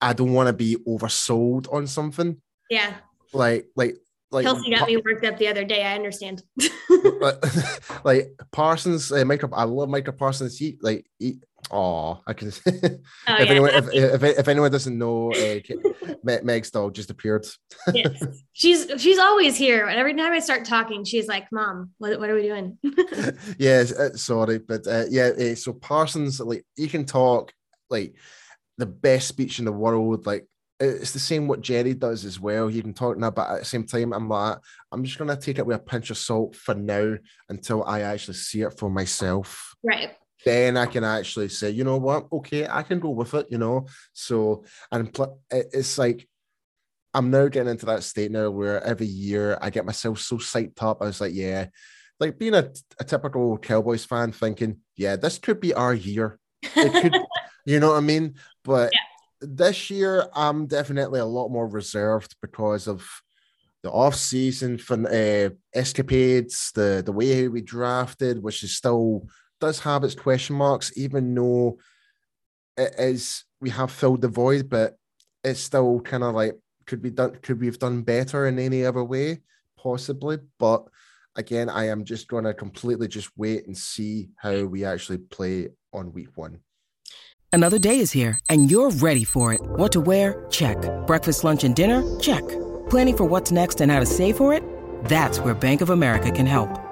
I 0.00 0.12
don't 0.12 0.32
want 0.32 0.49
to 0.49 0.52
be 0.52 0.76
oversold 0.87 1.72
on 1.72 1.87
something. 1.87 2.40
Yeah. 2.68 2.94
Like, 3.32 3.66
like, 3.76 3.96
like. 4.30 4.44
Kelsey 4.44 4.75
got 4.75 4.88
me 4.88 4.96
worked 4.96 5.25
up 5.25 5.38
the 5.38 5.49
other 5.49 5.64
day. 5.64 5.84
I 5.84 5.94
understand. 5.94 6.42
like 8.04 8.32
Parsons, 8.50 9.12
uh, 9.12 9.25
Michael. 9.25 9.50
I 9.54 9.64
love 9.64 9.88
Michael 9.88 10.14
Parsons. 10.14 10.58
He 10.58 10.78
like 10.82 11.06
he, 11.18 11.40
Oh, 11.72 12.20
I 12.26 12.34
can. 12.34 12.48
oh, 12.66 12.70
if, 12.74 13.00
yeah, 13.26 13.36
anyone, 13.38 13.70
if, 13.70 13.94
if, 13.94 14.22
if, 14.38 14.48
anyone 14.48 14.70
doesn't 14.70 14.98
know, 14.98 15.32
uh, 15.32 15.58
Meg's 16.42 16.70
dog 16.70 16.94
just 16.94 17.10
appeared. 17.10 17.46
yes, 17.94 18.22
she's 18.52 18.90
she's 18.98 19.18
always 19.18 19.56
here. 19.56 19.86
And 19.86 19.98
every 19.98 20.14
time 20.14 20.32
I 20.32 20.40
start 20.40 20.66
talking, 20.66 21.04
she's 21.04 21.28
like, 21.28 21.50
"Mom, 21.50 21.92
what, 21.96 22.20
what 22.20 22.28
are 22.28 22.34
we 22.34 22.42
doing?" 22.42 22.78
yes, 23.58 23.90
uh, 23.92 24.14
sorry, 24.14 24.58
but 24.58 24.86
uh, 24.86 25.04
yeah. 25.08 25.28
Uh, 25.28 25.54
so 25.54 25.72
Parsons, 25.72 26.40
like, 26.40 26.62
he 26.76 26.88
can 26.88 27.06
talk 27.06 27.54
like 27.88 28.16
the 28.76 28.86
best 28.86 29.28
speech 29.28 29.58
in 29.58 29.64
the 29.64 29.72
world. 29.72 30.26
Like, 30.26 30.46
it's 30.78 31.12
the 31.12 31.18
same 31.18 31.48
what 31.48 31.62
Jerry 31.62 31.94
does 31.94 32.26
as 32.26 32.38
well. 32.38 32.68
He 32.68 32.82
can 32.82 32.92
talk 32.92 33.16
now, 33.16 33.30
but 33.30 33.48
at 33.48 33.58
the 33.60 33.64
same 33.64 33.86
time, 33.86 34.12
I'm 34.12 34.28
like, 34.28 34.58
I'm 34.92 35.04
just 35.04 35.16
gonna 35.16 35.40
take 35.40 35.58
it 35.58 35.64
with 35.64 35.76
a 35.76 35.80
pinch 35.80 36.10
of 36.10 36.18
salt 36.18 36.54
for 36.54 36.74
now 36.74 37.16
until 37.48 37.82
I 37.84 38.02
actually 38.02 38.34
see 38.34 38.60
it 38.60 38.78
for 38.78 38.90
myself. 38.90 39.74
Right 39.82 40.10
then 40.44 40.76
I 40.76 40.87
can 40.87 41.04
actually 41.04 41.49
say, 41.49 41.70
you 41.70 41.84
know 41.84 41.99
what, 41.99 42.26
okay, 42.32 42.66
I 42.68 42.82
can 42.82 43.00
go 43.00 43.11
with 43.11 43.34
it, 43.34 43.46
you 43.50 43.58
know. 43.58 43.87
So, 44.12 44.64
and 44.90 45.12
pl- 45.12 45.40
it's 45.50 45.99
like 45.99 46.28
I'm 47.14 47.30
now 47.30 47.49
getting 47.49 47.70
into 47.70 47.87
that 47.87 48.02
state 48.02 48.30
now 48.30 48.50
where 48.50 48.82
every 48.82 49.06
year 49.06 49.58
I 49.61 49.70
get 49.70 49.84
myself 49.84 50.18
so 50.18 50.37
psyched 50.37 50.82
up. 50.82 51.02
I 51.02 51.06
was 51.06 51.20
like, 51.20 51.34
yeah, 51.34 51.66
like 52.18 52.38
being 52.38 52.54
a, 52.54 52.70
a 52.99 53.04
typical 53.04 53.58
Cowboys 53.58 54.04
fan, 54.04 54.32
thinking, 54.32 54.78
yeah, 54.96 55.16
this 55.16 55.38
could 55.38 55.61
be 55.61 55.75
our 55.75 55.94
year. 55.94 56.38
It 56.62 57.02
could, 57.02 57.20
you 57.66 57.80
know 57.80 57.90
what 57.90 57.99
I 57.99 58.00
mean? 58.00 58.37
But 58.64 58.90
yeah. 58.92 59.49
this 59.49 59.90
year, 59.90 60.28
I'm 60.34 60.66
definitely 60.66 61.20
a 61.20 61.26
lot 61.26 61.49
more 61.49 61.66
reserved 61.66 62.34
because 62.40 62.88
of 62.88 63.06
the 63.82 63.90
off-season 63.90 64.78
fun, 64.78 65.06
uh, 65.06 65.50
escapades, 65.75 66.70
the 66.72 67.02
the 67.04 67.12
way 67.12 67.49
we 67.49 67.61
drafted, 67.61 68.40
which 68.40 68.62
is 68.62 68.76
still 68.76 69.26
does 69.62 69.78
have 69.78 70.02
its 70.02 70.16
question 70.16 70.57
marks, 70.57 70.92
even 70.97 71.33
though 71.35 71.78
it 72.76 72.92
is 72.99 73.45
we 73.61 73.71
have 73.71 73.92
filled 73.92 74.21
the 74.21 74.28
void, 74.28 74.69
but 74.69 74.97
it's 75.45 75.61
still 75.61 76.00
kind 76.00 76.25
of 76.25 76.35
like 76.35 76.59
could 76.85 77.00
be 77.00 77.11
done 77.11 77.37
could 77.42 77.61
we 77.61 77.66
have 77.66 77.78
done 77.78 78.02
better 78.02 78.49
in 78.49 78.59
any 78.59 78.85
other 78.85 79.04
way? 79.04 79.40
Possibly. 79.78 80.38
But 80.59 80.83
again, 81.37 81.69
I 81.69 81.88
am 81.88 82.04
just 82.04 82.26
gonna 82.26 82.52
completely 82.52 83.07
just 83.07 83.31
wait 83.37 83.66
and 83.69 83.78
see 83.78 84.31
how 84.37 84.64
we 84.64 84.85
actually 84.85 85.19
play 85.19 85.69
on 85.92 86.12
week 86.12 86.31
one. 86.35 86.59
Another 87.52 87.78
day 87.78 88.00
is 88.00 88.11
here 88.11 88.40
and 88.49 88.69
you're 88.69 88.90
ready 88.90 89.25
for 89.25 89.52
it. 89.54 89.61
What 89.62 89.92
to 89.92 90.00
wear? 90.00 90.45
Check. 90.50 90.76
Breakfast, 91.07 91.45
lunch, 91.45 91.62
and 91.62 91.76
dinner? 91.76 92.02
Check. 92.19 92.42
Planning 92.90 93.16
for 93.16 93.25
what's 93.25 93.52
next 93.52 93.81
and 93.81 93.92
how 93.92 94.00
to 94.00 94.07
save 94.07 94.37
for 94.37 94.52
it? 94.52 94.64
That's 95.04 95.38
where 95.38 95.54
Bank 95.54 95.83
of 95.83 95.90
America 95.90 96.33
can 96.33 96.47
help. 96.47 96.91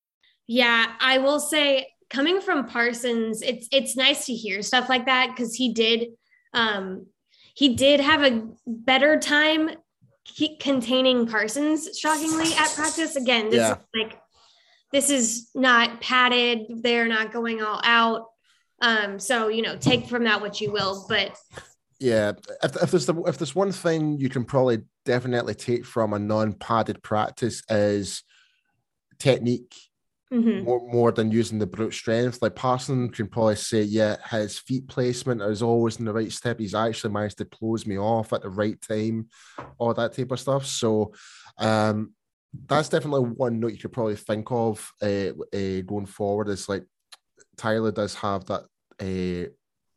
Yeah, 0.51 0.91
I 0.99 1.19
will 1.19 1.39
say 1.39 1.87
coming 2.09 2.41
from 2.41 2.67
Parsons, 2.67 3.41
it's 3.41 3.69
it's 3.71 3.95
nice 3.95 4.25
to 4.25 4.33
hear 4.33 4.61
stuff 4.61 4.89
like 4.89 5.05
that 5.05 5.29
because 5.29 5.55
he 5.55 5.71
did 5.71 6.09
um 6.53 7.05
he 7.55 7.73
did 7.73 8.01
have 8.01 8.21
a 8.21 8.49
better 8.67 9.17
time 9.17 9.69
containing 10.59 11.25
Parsons 11.25 11.97
shockingly 11.97 12.53
at 12.59 12.69
practice. 12.75 13.15
Again, 13.15 13.49
this 13.49 13.59
yeah. 13.59 13.77
is 13.77 13.77
like 13.95 14.19
this 14.91 15.09
is 15.09 15.51
not 15.55 16.01
padded, 16.01 16.83
they're 16.83 17.07
not 17.07 17.31
going 17.31 17.61
all 17.61 17.79
out. 17.85 18.25
Um, 18.81 19.19
so 19.19 19.47
you 19.47 19.61
know, 19.61 19.77
take 19.77 20.07
from 20.07 20.25
that 20.25 20.41
what 20.41 20.59
you 20.59 20.73
will, 20.73 21.05
but 21.07 21.33
yeah, 21.97 22.33
if, 22.61 22.75
if 22.75 22.91
there's 22.91 23.05
the 23.05 23.15
if 23.21 23.37
there's 23.37 23.55
one 23.55 23.71
thing 23.71 24.19
you 24.19 24.27
can 24.27 24.43
probably 24.43 24.79
definitely 25.05 25.55
take 25.55 25.85
from 25.85 26.11
a 26.11 26.19
non-padded 26.19 27.01
practice 27.01 27.63
is 27.69 28.23
technique 29.17 29.73
Mhm. 30.31 30.63
more 30.63 30.87
more 30.87 31.11
than 31.11 31.29
using 31.31 31.59
the 31.59 31.65
brute 31.67 31.93
strength. 31.93 32.41
Like 32.41 32.55
Parson 32.55 33.09
can 33.09 33.27
probably 33.27 33.55
say, 33.57 33.81
yeah, 33.83 34.15
his 34.29 34.59
feet 34.59 34.87
placement 34.87 35.41
is 35.41 35.61
always 35.61 35.99
in 35.99 36.05
the 36.05 36.13
right 36.13 36.31
step. 36.31 36.59
He's 36.59 36.73
actually 36.73 37.13
managed 37.13 37.39
to 37.39 37.45
close 37.45 37.85
me 37.85 37.97
off 37.97 38.31
at 38.31 38.41
the 38.43 38.49
right 38.49 38.79
time, 38.81 39.27
all 39.77 39.93
that 39.93 40.13
type 40.13 40.31
of 40.31 40.39
stuff. 40.39 40.65
So 40.65 41.13
um 41.57 42.13
that's 42.67 42.89
definitely 42.89 43.29
one 43.29 43.59
note 43.59 43.71
you 43.73 43.77
could 43.77 43.93
probably 43.93 44.15
think 44.15 44.51
of 44.51 44.91
uh, 45.01 45.31
uh, 45.53 45.81
going 45.85 46.05
forward. 46.05 46.49
Is 46.49 46.67
like 46.69 46.85
Tyler 47.57 47.91
does 47.91 48.13
have 48.15 48.45
that 48.45 48.63
uh, 48.99 49.49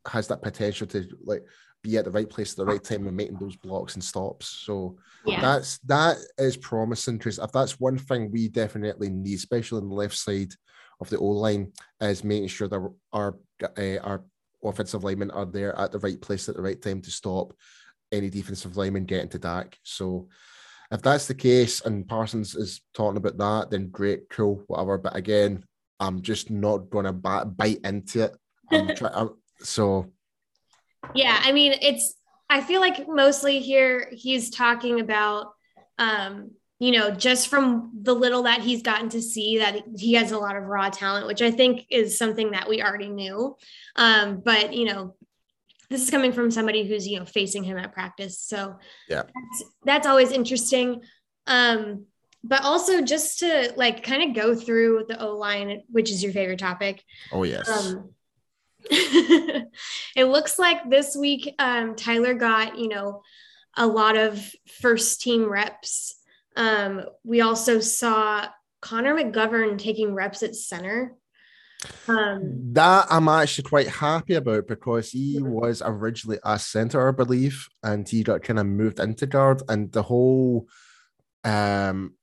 has 0.09 0.27
that 0.27 0.41
potential 0.41 0.87
to 0.87 1.05
like 1.23 1.43
be 1.85 1.97
at 1.97 2.05
the 2.05 2.11
right 2.11 2.29
place 2.29 2.51
at 2.53 2.57
the 2.57 2.65
right 2.65 2.83
time 2.83 3.07
and 3.07 3.15
making 3.15 3.37
those 3.37 3.55
blocks 3.55 3.93
and 3.93 4.03
stops. 4.03 4.47
So 4.47 4.97
Yeah. 5.25 5.41
that's 5.41 5.77
that 5.79 6.17
is 6.37 6.57
promising 6.57 7.17
because 7.17 7.39
if 7.39 7.51
that's 7.51 7.79
one 7.79 7.97
thing 7.97 8.31
we 8.31 8.47
definitely 8.49 9.09
need, 9.09 9.35
especially 9.35 9.81
on 9.81 9.89
the 9.89 9.95
left 9.95 10.17
side 10.17 10.51
of 10.99 11.09
the 11.09 11.17
O 11.19 11.25
line, 11.25 11.71
is 12.01 12.23
making 12.23 12.47
sure 12.49 12.67
that 12.67 12.89
our 13.13 13.37
uh, 13.77 13.97
our 14.03 14.23
offensive 14.63 15.03
linemen 15.03 15.31
are 15.31 15.45
there 15.45 15.77
at 15.79 15.91
the 15.91 15.99
right 15.99 16.19
place 16.19 16.49
at 16.49 16.55
the 16.55 16.61
right 16.61 16.81
time 16.81 17.01
to 17.01 17.11
stop 17.11 17.53
any 18.11 18.29
defensive 18.29 18.77
lineman 18.77 19.05
getting 19.05 19.29
to 19.29 19.39
Dak. 19.39 19.77
So 19.83 20.27
if 20.91 21.01
that's 21.01 21.27
the 21.27 21.35
case 21.35 21.81
and 21.81 22.07
Parsons 22.07 22.55
is 22.55 22.81
talking 22.93 23.17
about 23.17 23.37
that, 23.37 23.69
then 23.71 23.89
great, 23.89 24.29
cool, 24.29 24.63
whatever. 24.67 24.97
But 24.97 25.15
again, 25.15 25.63
I'm 25.99 26.21
just 26.21 26.49
not 26.49 26.89
gonna 26.89 27.13
bite 27.13 27.79
into 27.83 28.23
it. 28.25 28.35
I'm 28.71 28.95
try- 28.95 29.11
I'm, 29.13 29.29
so 29.59 30.11
Yeah, 31.13 31.39
I 31.43 31.51
mean, 31.51 31.73
it's 31.81 32.15
I 32.49 32.61
feel 32.61 32.81
like 32.81 33.07
mostly 33.07 33.59
here 33.59 34.09
he's 34.11 34.49
talking 34.49 34.99
about 34.99 35.53
um, 35.97 36.51
you 36.79 36.91
know, 36.91 37.09
just 37.09 37.47
from 37.47 37.91
the 38.01 38.13
little 38.13 38.43
that 38.43 38.61
he's 38.61 38.81
gotten 38.81 39.07
to 39.09 39.21
see 39.21 39.59
that 39.59 39.83
he 39.97 40.13
has 40.13 40.31
a 40.31 40.37
lot 40.37 40.57
of 40.57 40.63
raw 40.63 40.89
talent, 40.89 41.25
which 41.25 41.41
I 41.41 41.49
think 41.49 41.85
is 41.89 42.17
something 42.17 42.51
that 42.51 42.67
we 42.67 42.83
already 42.83 43.07
knew. 43.07 43.55
Um, 43.95 44.41
but 44.43 44.73
you 44.73 44.85
know, 44.85 45.15
this 45.89 46.01
is 46.01 46.09
coming 46.09 46.33
from 46.33 46.51
somebody 46.51 46.85
who's, 46.85 47.07
you 47.07 47.19
know, 47.19 47.25
facing 47.25 47.63
him 47.63 47.77
at 47.77 47.93
practice. 47.93 48.39
So 48.39 48.75
Yeah. 49.07 49.23
that's, 49.23 49.71
that's 49.85 50.07
always 50.07 50.31
interesting. 50.31 51.01
Um, 51.47 52.05
but 52.43 52.63
also 52.63 53.01
just 53.01 53.39
to 53.39 53.73
like 53.77 54.03
kind 54.03 54.29
of 54.29 54.35
go 54.35 54.53
through 54.53 55.05
the 55.07 55.19
O 55.19 55.37
line, 55.37 55.81
which 55.89 56.11
is 56.11 56.21
your 56.21 56.33
favorite 56.33 56.59
topic. 56.59 57.03
oh 57.31 57.43
yes. 57.43 57.69
Um, 57.69 58.09
it 60.15 60.25
looks 60.25 60.59
like 60.59 60.89
this 60.89 61.15
week 61.15 61.55
um, 61.59 61.95
Tyler 61.95 62.33
got 62.33 62.77
you 62.77 62.87
know 62.87 63.21
a 63.77 63.87
lot 63.87 64.17
of 64.17 64.51
first 64.81 65.21
team 65.21 65.49
reps. 65.49 66.15
Um, 66.55 67.03
we 67.23 67.41
also 67.41 67.79
saw 67.79 68.47
Connor 68.81 69.15
McGovern 69.15 69.77
taking 69.77 70.13
reps 70.13 70.43
at 70.43 70.55
center. 70.55 71.15
Um, 72.07 72.73
That 72.73 73.07
I'm 73.09 73.27
actually 73.27 73.69
quite 73.69 73.87
happy 73.87 74.35
about 74.35 74.67
because 74.67 75.11
he 75.11 75.41
was 75.41 75.81
originally 75.85 76.39
a 76.43 76.57
center, 76.57 77.07
I 77.07 77.11
believe, 77.11 77.67
and 77.83 78.07
he 78.07 78.23
got 78.23 78.43
kind 78.43 78.59
of 78.59 78.65
moved 78.65 78.99
into 78.99 79.25
guard, 79.25 79.61
and 79.67 79.91
the 79.91 80.03
whole 80.03 80.67
um 81.43 82.13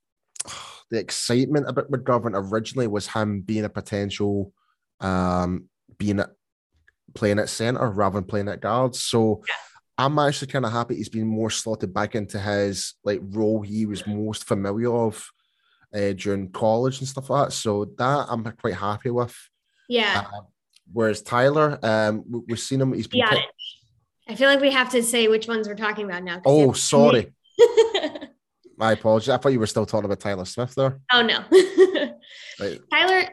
the 0.91 0.99
excitement 0.99 1.69
about 1.69 1.91
McGovern 1.91 2.33
originally 2.35 2.87
was 2.87 3.09
him 3.09 3.41
being 3.41 3.65
a 3.65 3.69
potential 3.69 4.53
um 5.01 5.69
being 5.99 6.21
at 6.21 6.31
playing 7.15 7.39
at 7.39 7.49
center 7.49 7.91
rather 7.91 8.15
than 8.17 8.25
playing 8.25 8.49
at 8.49 8.61
guard. 8.61 8.95
So 8.95 9.43
I'm 9.99 10.19
actually 10.19 10.49
kind 10.49 10.65
of 10.65 10.73
happy 10.73 10.97
he's 10.97 11.09
been 11.09 11.27
more 11.27 11.51
slotted 11.51 11.93
back 11.93 12.15
into 12.15 12.39
his 12.39 12.95
like 13.05 13.21
role 13.23 13.63
he 13.63 13.87
was 13.87 14.07
most 14.07 14.45
familiar 14.45 14.93
of 14.95 15.25
uh, 15.95 16.13
during 16.13 16.51
college 16.51 16.99
and 17.01 17.09
stuff 17.09 17.29
like 17.31 17.49
that. 17.49 17.53
So 17.53 17.85
that 17.99 18.27
I'm 18.31 18.43
quite 18.61 18.75
happy 18.75 19.11
with. 19.11 19.37
yeah, 19.89 20.25
Uh, 20.33 20.41
whereas 20.93 21.23
Tyler, 21.23 21.79
um, 21.83 22.25
we, 22.29 22.41
we've 22.49 22.61
seen 22.61 22.81
him. 22.81 22.93
He's 22.95 23.07
been. 23.07 23.27
picked- 23.29 23.47
I 24.29 24.35
feel 24.37 24.49
like 24.49 24.61
we 24.61 24.71
have 24.71 24.91
to 24.91 25.03
say 25.03 25.27
which 25.29 25.49
ones 25.49 25.69
we're 25.69 25.75
talking 25.75 26.07
about 26.07 26.23
now. 26.23 26.41
Oh, 26.47 26.73
sorry. 26.73 27.33
My 28.79 28.93
apologies. 28.93 29.29
I 29.29 29.37
thought 29.37 29.53
you 29.53 29.61
were 29.61 29.67
still 29.67 29.85
talking 29.87 30.07
about 30.07 30.21
Tyler 30.21 30.45
Smith 30.45 30.75
there. 30.75 31.01
oh 31.13 31.23
no, 31.23 31.45
Right. 32.61 32.81
Tyler. 32.93 33.29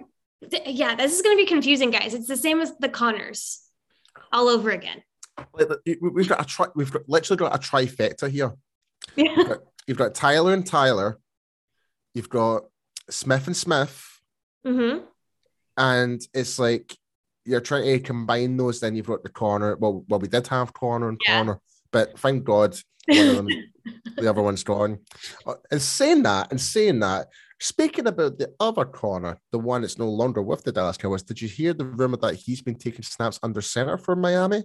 th- 0.50 0.64
yeah, 0.68 0.96
this 0.96 1.16
is 1.16 1.22
going 1.22 1.38
to 1.38 1.42
be 1.44 1.48
confusing, 1.48 1.92
guys. 1.92 2.14
It's 2.14 2.28
the 2.28 2.36
same 2.38 2.60
as 2.60 2.76
the 2.80 2.90
Connors, 2.90 3.62
all 4.32 4.48
over 4.48 4.70
again. 4.72 5.04
We- 5.86 6.10
We've 6.10 6.28
got 6.30 6.42
a 6.42 6.46
tri- 6.46 6.68
We've 6.76 6.92
got 6.92 7.08
literally 7.08 7.38
got 7.38 7.56
a 7.56 7.60
trifecta 7.60 8.30
here. 8.30 8.54
Yeah. 9.16 9.56
You've 9.88 9.98
got 9.98 10.14
Tyler 10.14 10.54
and 10.54 10.66
Tyler. 10.66 11.20
You've 12.14 12.30
got 12.30 12.64
Smith 13.10 13.48
and 13.48 13.56
Smith, 13.58 14.06
Mm-hmm. 14.66 15.06
and 15.78 16.22
it's 16.34 16.60
like 16.60 16.96
you're 17.46 17.62
trying 17.62 17.86
to 17.86 18.00
combine 18.00 18.58
those. 18.58 18.80
Then 18.82 18.96
you've 18.96 19.08
got 19.08 19.24
the 19.24 19.30
Connor. 19.30 19.78
Well, 19.78 20.04
well, 20.10 20.20
we 20.20 20.28
did 20.28 20.48
have 20.48 20.74
Connor 20.74 21.10
and 21.10 21.20
Yeah. 21.26 21.38
Connor, 21.40 21.60
but 21.92 22.20
thank 22.20 22.44
God 22.44 22.76
them, 23.08 23.48
the 24.18 24.30
other 24.30 24.42
one's 24.42 24.64
gone. 24.64 25.00
Uh, 25.46 25.56
And 25.72 25.82
saying 25.82 26.24
that, 26.24 26.52
and 26.52 26.60
saying 26.62 27.00
that, 27.00 27.28
speaking 27.60 28.08
about 28.08 28.38
the 28.38 28.54
other 28.60 28.86
Connor, 28.86 29.40
the 29.52 29.60
one 29.60 29.82
that's 29.82 29.98
no 29.98 30.10
longer 30.10 30.42
with 30.42 30.64
the 30.64 30.72
Dallas 30.72 30.98
Cowboys, 30.98 31.24
did 31.24 31.42
you 31.42 31.48
hear 31.48 31.74
the 31.74 31.86
rumor 31.86 32.18
that 32.18 32.36
he's 32.36 32.62
been 32.62 32.76
taking 32.76 33.04
snaps 33.04 33.40
under 33.44 33.62
center 33.62 33.98
for 33.98 34.16
Miami? 34.16 34.64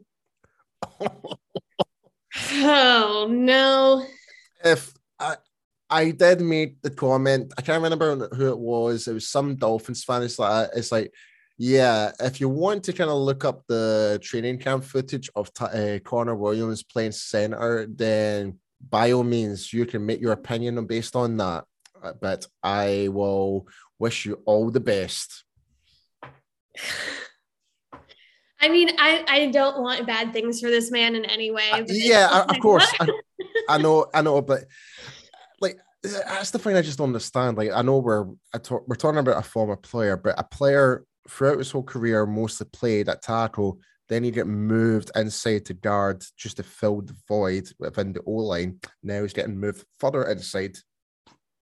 Oh 2.50 3.28
no. 3.30 4.04
if 4.64 4.92
I, 5.20 5.36
I 5.90 6.10
did 6.10 6.40
make 6.40 6.80
the 6.82 6.90
comment, 6.90 7.52
I 7.56 7.62
can't 7.62 7.82
remember 7.82 8.28
who 8.34 8.48
it 8.48 8.58
was. 8.58 9.06
It 9.06 9.14
was 9.14 9.28
some 9.28 9.56
Dolphins 9.56 10.02
fan. 10.02 10.22
It's 10.22 10.38
like, 10.38 10.70
it's 10.74 10.90
like, 10.90 11.12
yeah, 11.58 12.10
if 12.18 12.40
you 12.40 12.48
want 12.48 12.82
to 12.84 12.92
kind 12.92 13.10
of 13.10 13.18
look 13.18 13.44
up 13.44 13.62
the 13.68 14.18
training 14.22 14.58
camp 14.58 14.82
footage 14.84 15.30
of 15.36 15.50
uh, 15.60 15.98
Connor 16.04 16.34
Williams 16.34 16.82
playing 16.82 17.12
center, 17.12 17.86
then 17.86 18.58
by 18.90 19.12
all 19.12 19.22
means, 19.22 19.72
you 19.72 19.86
can 19.86 20.04
make 20.04 20.20
your 20.20 20.32
opinion 20.32 20.84
based 20.86 21.14
on 21.14 21.36
that. 21.36 21.64
But 22.20 22.46
I 22.62 23.08
will 23.10 23.66
wish 23.98 24.26
you 24.26 24.42
all 24.46 24.70
the 24.70 24.80
best. 24.80 25.44
I 28.60 28.68
mean, 28.68 28.90
I, 28.98 29.24
I 29.28 29.50
don't 29.50 29.82
want 29.82 30.06
bad 30.06 30.32
things 30.32 30.60
for 30.60 30.68
this 30.70 30.90
man 30.90 31.14
in 31.14 31.26
any 31.26 31.50
way. 31.50 31.70
Uh, 31.70 31.84
yeah, 31.88 32.28
I- 32.30 32.54
of 32.54 32.60
course. 32.60 32.90
I, 32.98 33.08
I 33.68 33.78
know, 33.78 34.06
I 34.14 34.22
know, 34.22 34.40
but 34.40 34.64
like 35.60 35.78
that's 36.02 36.50
the 36.50 36.58
thing 36.58 36.76
I 36.76 36.82
just 36.82 36.98
don't 36.98 37.08
understand. 37.08 37.56
Like 37.58 37.72
I 37.72 37.82
know 37.82 37.98
we're 37.98 38.26
I 38.54 38.58
talk, 38.58 38.84
we're 38.86 38.96
talking 38.96 39.18
about 39.18 39.38
a 39.38 39.42
former 39.42 39.76
player, 39.76 40.16
but 40.16 40.38
a 40.38 40.44
player 40.44 41.04
throughout 41.28 41.58
his 41.58 41.70
whole 41.70 41.82
career 41.82 42.24
mostly 42.26 42.66
played 42.72 43.08
at 43.08 43.22
tackle. 43.22 43.80
Then 44.08 44.24
he 44.24 44.30
get 44.30 44.46
moved 44.46 45.10
inside 45.16 45.64
to 45.66 45.74
guard 45.74 46.22
just 46.36 46.58
to 46.58 46.62
fill 46.62 47.00
the 47.00 47.16
void 47.26 47.70
within 47.78 48.12
the 48.12 48.20
O 48.26 48.32
line. 48.32 48.78
Now 49.02 49.22
he's 49.22 49.32
getting 49.32 49.58
moved 49.58 49.84
further 49.98 50.24
inside 50.24 50.76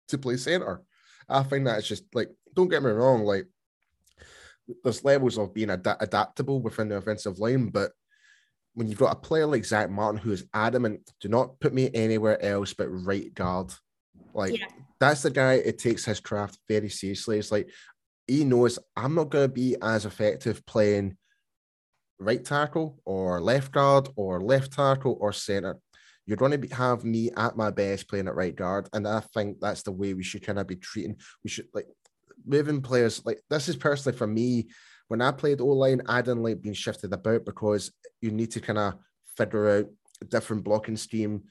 to 0.09 0.19
play 0.19 0.37
center. 0.37 0.83
I 1.29 1.43
think 1.43 1.65
that's 1.65 1.87
just 1.87 2.05
like 2.15 2.29
don't 2.55 2.69
get 2.69 2.83
me 2.83 2.91
wrong, 2.91 3.25
like 3.25 3.47
there's 4.85 5.05
levels 5.05 5.39
of 5.39 5.55
being 5.55 5.71
ad- 5.71 5.97
adaptable 6.01 6.61
within 6.61 6.89
the 6.89 6.97
offensive 6.97 7.39
line, 7.39 7.69
but 7.69 7.93
when 8.75 8.89
you've 8.89 8.99
got 8.99 9.13
a 9.13 9.21
player 9.21 9.47
like 9.47 9.65
Zach 9.65 9.91
Martin 9.91 10.21
who 10.21 10.33
is 10.33 10.47
adamant, 10.55 11.13
do 11.21 11.29
not 11.29 11.59
put 11.61 11.75
me 11.75 11.91
anywhere 11.95 12.43
else 12.43 12.73
but 12.73 12.89
right 12.89 13.33
guard. 13.35 13.73
Like 14.35 14.59
Yeah. 14.59 14.67
that's 14.99 15.23
the 15.23 15.31
guy 15.31 15.55
it 15.55 15.79
takes 15.79 16.05
his 16.05 16.21
craft 16.21 16.59
very 16.69 16.89
seriously. 16.89 17.39
It's 17.39 17.53
like 17.53 17.69
he 18.27 18.45
knows 18.45 18.79
I'm 18.97 19.15
not 19.15 19.31
going 19.31 19.49
to 19.49 19.53
be 19.53 19.77
as 19.83 20.07
effective 20.07 20.65
playing 20.65 21.17
right 22.19 22.43
tackle 22.45 22.99
or 23.05 23.41
left 23.41 23.73
guard 23.73 24.09
or 24.17 24.41
left 24.41 24.73
tackle 24.73 25.19
or 25.21 25.33
center. 25.33 25.79
You're 26.27 26.37
going 26.37 26.53
to 26.53 26.59
be, 26.59 26.69
have 26.69 27.05
me 27.05 27.31
at 27.37 27.57
my 27.57 27.71
best 27.71 28.09
playing 28.09 28.29
at 28.29 28.35
right 28.35 28.55
guard, 28.55 28.89
and 28.93 29.07
I 29.09 29.21
think 29.35 29.59
that's 29.61 29.83
the 29.83 29.93
way 29.93 30.15
we 30.15 30.23
should 30.23 30.45
kind 30.47 30.59
of 30.59 30.67
be 30.67 30.77
treating. 30.77 31.17
We 31.43 31.51
should 31.51 31.69
like 31.75 31.87
moving 32.45 32.81
players 32.81 33.25
like 33.25 33.41
this 33.51 33.69
is 33.69 33.77
personally 33.77 34.17
for 34.17 34.27
me. 34.27 34.69
When 35.09 35.21
I 35.21 35.33
played 35.33 35.61
O 35.61 35.67
line, 35.67 36.03
I 36.07 36.23
didn't 36.23 36.43
like 36.43 36.63
being 36.63 36.75
shifted 36.75 37.13
about 37.13 37.45
because 37.45 37.93
you 38.21 38.31
need 38.31 38.51
to 38.53 38.61
kind 38.61 38.79
of 38.79 38.95
figure 39.37 39.79
out 39.79 39.87
a 40.21 40.25
different 40.25 40.65
blocking 40.65 40.97
scheme. 40.97 41.43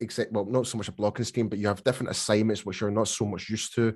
Except, 0.00 0.32
well, 0.32 0.44
not 0.44 0.66
so 0.66 0.76
much 0.76 0.88
a 0.88 0.92
blocking 0.92 1.24
scheme, 1.24 1.48
but 1.48 1.58
you 1.58 1.68
have 1.68 1.84
different 1.84 2.10
assignments 2.10 2.66
which 2.66 2.80
you're 2.80 2.90
not 2.90 3.08
so 3.08 3.24
much 3.24 3.48
used 3.48 3.74
to. 3.76 3.94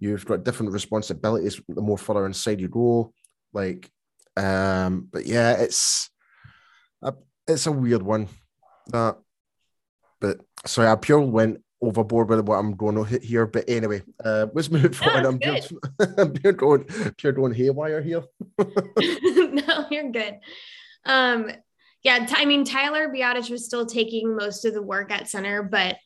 You've 0.00 0.26
got 0.26 0.44
different 0.44 0.72
responsibilities 0.72 1.60
the 1.68 1.80
more 1.80 1.96
further 1.96 2.26
inside 2.26 2.60
you 2.60 2.68
go. 2.68 3.12
Like, 3.52 3.90
um, 4.36 5.08
but 5.10 5.24
yeah, 5.24 5.52
it's 5.52 6.10
a, 7.02 7.14
it's 7.46 7.66
a 7.66 7.72
weird 7.72 8.02
one. 8.02 8.28
That, 8.88 9.18
but 10.20 10.38
sorry, 10.66 10.88
I 10.88 10.96
purely 10.96 11.28
went 11.28 11.62
overboard 11.80 12.28
with 12.28 12.40
what 12.40 12.56
I'm 12.56 12.74
going 12.74 12.96
to 12.96 13.04
hit 13.04 13.22
here. 13.22 13.46
But 13.46 13.64
anyway, 13.68 14.02
uh, 14.24 14.46
let's 14.52 14.70
move 14.70 15.00
No, 15.00 15.12
on. 15.12 15.26
I'm 15.26 15.38
pure, 15.38 15.58
I'm 16.18 16.32
pure 16.32 16.52
going, 16.52 16.84
pure 17.16 17.32
going 17.32 17.54
haywire 17.54 18.02
here. 18.02 18.24
no, 18.58 19.86
you're 19.90 20.10
good. 20.10 20.38
Um, 21.04 21.50
yeah, 22.02 22.26
I 22.30 22.44
mean 22.44 22.64
Tyler 22.64 23.08
Biadasz 23.08 23.50
was 23.50 23.64
still 23.64 23.86
taking 23.86 24.36
most 24.36 24.64
of 24.64 24.74
the 24.74 24.82
work 24.82 25.10
at 25.10 25.28
center, 25.28 25.62
but 25.62 25.96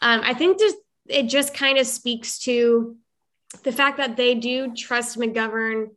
um, 0.00 0.20
I 0.22 0.34
think 0.34 0.58
just 0.58 0.76
it 1.06 1.24
just 1.24 1.54
kind 1.54 1.78
of 1.78 1.86
speaks 1.86 2.38
to 2.40 2.96
the 3.64 3.72
fact 3.72 3.96
that 3.96 4.16
they 4.16 4.34
do 4.34 4.74
trust 4.74 5.18
McGovern 5.18 5.88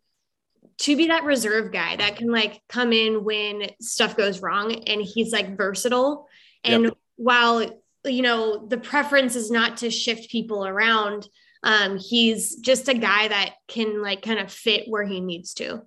to 0.82 0.98
be 0.98 1.08
that 1.08 1.24
reserve 1.24 1.72
guy 1.72 1.96
that 1.96 2.16
can 2.16 2.32
like 2.32 2.60
come 2.68 2.92
in 2.92 3.24
when 3.24 3.70
stuff 3.80 4.18
goes 4.18 4.42
wrong 4.42 4.84
and 4.88 5.00
he's 5.02 5.32
like 5.32 5.56
versatile. 5.56 6.28
And 6.64 6.86
yep. 6.86 6.94
while 7.18 7.82
you 8.04 8.22
know 8.24 8.66
the 8.68 8.80
preference 8.80 9.36
is 9.36 9.52
not 9.52 9.78
to 9.78 9.92
shift 9.92 10.32
people 10.32 10.66
around, 10.66 11.28
um, 11.64 12.00
he's 12.00 12.56
just 12.56 12.90
a 12.90 12.96
guy 12.96 13.28
that 13.28 13.56
can 13.68 14.02
like 14.02 14.24
kind 14.24 14.40
of 14.40 14.52
fit 14.52 14.86
where 14.88 15.06
he 15.06 15.22
needs 15.22 15.54
to. 15.56 15.84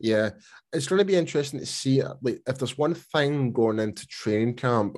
Yeah, 0.00 0.30
it's 0.72 0.88
going 0.88 0.98
to 0.98 1.04
be 1.04 1.14
interesting 1.14 1.60
to 1.60 1.66
see. 1.66 2.02
Like, 2.20 2.42
if 2.46 2.58
there's 2.58 2.76
one 2.76 2.94
thing 2.94 3.52
going 3.52 3.78
into 3.78 4.06
training 4.08 4.54
camp, 4.54 4.96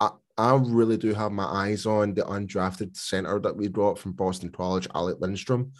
I, 0.00 0.10
I 0.36 0.56
really 0.56 0.96
do 0.96 1.14
have 1.14 1.30
my 1.30 1.44
eyes 1.44 1.86
on 1.86 2.14
the 2.14 2.22
undrafted 2.22 2.96
center 2.96 3.38
that 3.38 3.56
we 3.56 3.68
brought 3.68 4.00
from 4.00 4.12
Boston 4.12 4.50
College, 4.50 4.88
Alec 4.92 5.18
Lindstrom. 5.20 5.72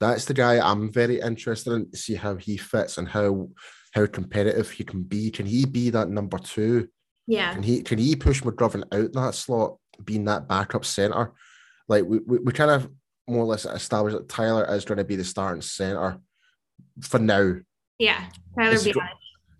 That's 0.00 0.24
the 0.24 0.34
guy 0.34 0.58
I'm 0.58 0.90
very 0.92 1.20
interested 1.20 1.72
in 1.72 1.90
to 1.90 1.96
see 1.96 2.14
how 2.14 2.36
he 2.36 2.56
fits 2.56 2.98
and 2.98 3.08
how 3.08 3.50
how 3.92 4.06
competitive 4.06 4.70
he 4.70 4.84
can 4.84 5.02
be. 5.02 5.30
Can 5.30 5.46
he 5.46 5.66
be 5.66 5.90
that 5.90 6.08
number 6.08 6.38
two? 6.38 6.88
Yeah. 7.26 7.52
Can 7.52 7.62
he 7.62 7.82
can 7.82 7.98
he 7.98 8.16
push 8.16 8.42
McGovern 8.42 8.84
out 8.92 9.12
that 9.12 9.34
slot, 9.34 9.76
being 10.04 10.24
that 10.24 10.48
backup 10.48 10.84
center? 10.84 11.32
Like 11.88 12.04
we, 12.04 12.18
we, 12.26 12.38
we 12.38 12.52
kind 12.52 12.70
of 12.70 12.90
more 13.28 13.44
or 13.44 13.46
less 13.46 13.64
established 13.66 14.16
that 14.16 14.28
Tyler 14.28 14.64
is 14.74 14.84
going 14.84 14.98
to 14.98 15.04
be 15.04 15.16
the 15.16 15.24
starting 15.24 15.62
center 15.62 16.18
for 17.02 17.18
now. 17.18 17.56
Yeah, 17.98 18.24
Tyler. 18.58 18.78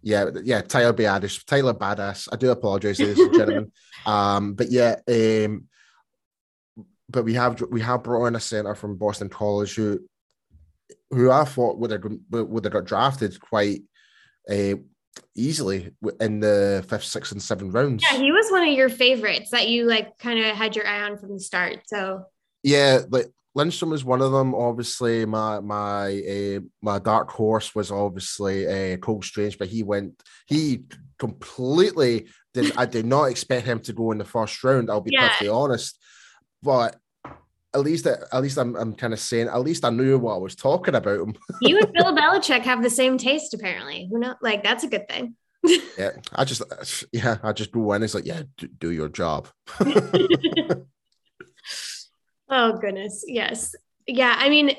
Yeah, 0.02 0.30
yeah, 0.42 0.62
Tyler 0.62 0.94
Biadasz, 0.94 1.44
Tyler 1.44 1.74
Badass. 1.74 2.28
I 2.32 2.36
do 2.36 2.50
apologize, 2.50 2.98
ladies 2.98 3.18
and 3.18 3.34
gentlemen. 3.34 3.72
Um, 4.06 4.54
but 4.54 4.70
yeah, 4.70 4.96
um, 5.08 5.68
but 7.10 7.22
we 7.22 7.34
have 7.34 7.62
we 7.70 7.82
have 7.82 8.02
brought 8.02 8.28
in 8.28 8.34
a 8.34 8.40
center 8.40 8.74
from 8.74 8.96
Boston 8.96 9.28
College 9.28 9.74
who 9.74 10.00
who 11.10 11.30
I 11.30 11.44
thought 11.44 11.78
would 11.78 11.90
have 11.90 12.04
would 12.30 12.64
have 12.64 12.72
got 12.72 12.84
drafted 12.84 13.40
quite 13.40 13.82
uh, 14.50 14.74
easily 15.34 15.90
in 16.20 16.40
the 16.40 16.84
fifth, 16.88 17.04
sixth, 17.04 17.32
and 17.32 17.42
seventh 17.42 17.74
rounds. 17.74 18.04
Yeah, 18.10 18.18
he 18.18 18.32
was 18.32 18.50
one 18.50 18.66
of 18.66 18.74
your 18.74 18.88
favorites 18.88 19.50
that 19.50 19.68
you 19.68 19.86
like 19.86 20.16
kind 20.18 20.38
of 20.38 20.56
had 20.56 20.76
your 20.76 20.86
eye 20.86 21.02
on 21.02 21.18
from 21.18 21.32
the 21.32 21.40
start. 21.40 21.80
So 21.86 22.24
yeah, 22.62 23.00
like 23.10 23.26
Lindstrom 23.54 23.90
was 23.90 24.04
one 24.04 24.22
of 24.22 24.32
them. 24.32 24.54
Obviously, 24.54 25.26
my 25.26 25.60
my 25.60 26.22
uh, 26.22 26.60
my 26.82 26.98
dark 26.98 27.30
horse 27.30 27.74
was 27.74 27.90
obviously 27.90 28.66
uh, 28.66 28.96
Cole 28.98 29.22
Strange, 29.22 29.58
but 29.58 29.68
he 29.68 29.82
went 29.82 30.22
he 30.46 30.84
completely 31.18 32.28
did. 32.54 32.76
I 32.76 32.86
did 32.86 33.06
not 33.06 33.24
expect 33.24 33.66
him 33.66 33.80
to 33.80 33.92
go 33.92 34.12
in 34.12 34.18
the 34.18 34.24
first 34.24 34.62
round. 34.62 34.90
I'll 34.90 35.00
be 35.00 35.10
yeah. 35.12 35.28
perfectly 35.28 35.48
honest, 35.48 35.98
but 36.62 36.96
at 37.74 37.80
least 37.80 38.06
at 38.06 38.42
least 38.42 38.58
I'm 38.58 38.74
I'm 38.76 38.94
kind 38.94 39.12
of 39.12 39.20
saying 39.20 39.48
at 39.48 39.60
least 39.60 39.84
I 39.84 39.90
knew 39.90 40.18
what 40.18 40.34
I 40.34 40.38
was 40.38 40.56
talking 40.56 40.94
about 40.94 41.20
him. 41.20 41.34
you 41.62 41.78
and 41.78 41.92
Bill 41.92 42.16
Belichick 42.16 42.62
have 42.62 42.82
the 42.82 42.90
same 42.90 43.18
taste, 43.18 43.54
apparently. 43.54 44.08
Who 44.10 44.18
know? 44.18 44.34
Like 44.42 44.64
that's 44.64 44.84
a 44.84 44.88
good 44.88 45.08
thing. 45.08 45.36
yeah, 45.98 46.10
I 46.34 46.44
just 46.44 46.62
yeah, 47.12 47.38
I 47.42 47.52
just 47.52 47.72
go 47.72 47.92
in. 47.92 48.02
It's 48.02 48.14
like 48.14 48.26
yeah, 48.26 48.42
do, 48.56 48.66
do 48.66 48.90
your 48.90 49.08
job. 49.08 49.48
oh 52.48 52.72
goodness, 52.80 53.24
yes, 53.26 53.74
yeah. 54.06 54.34
I 54.36 54.48
mean, 54.48 54.74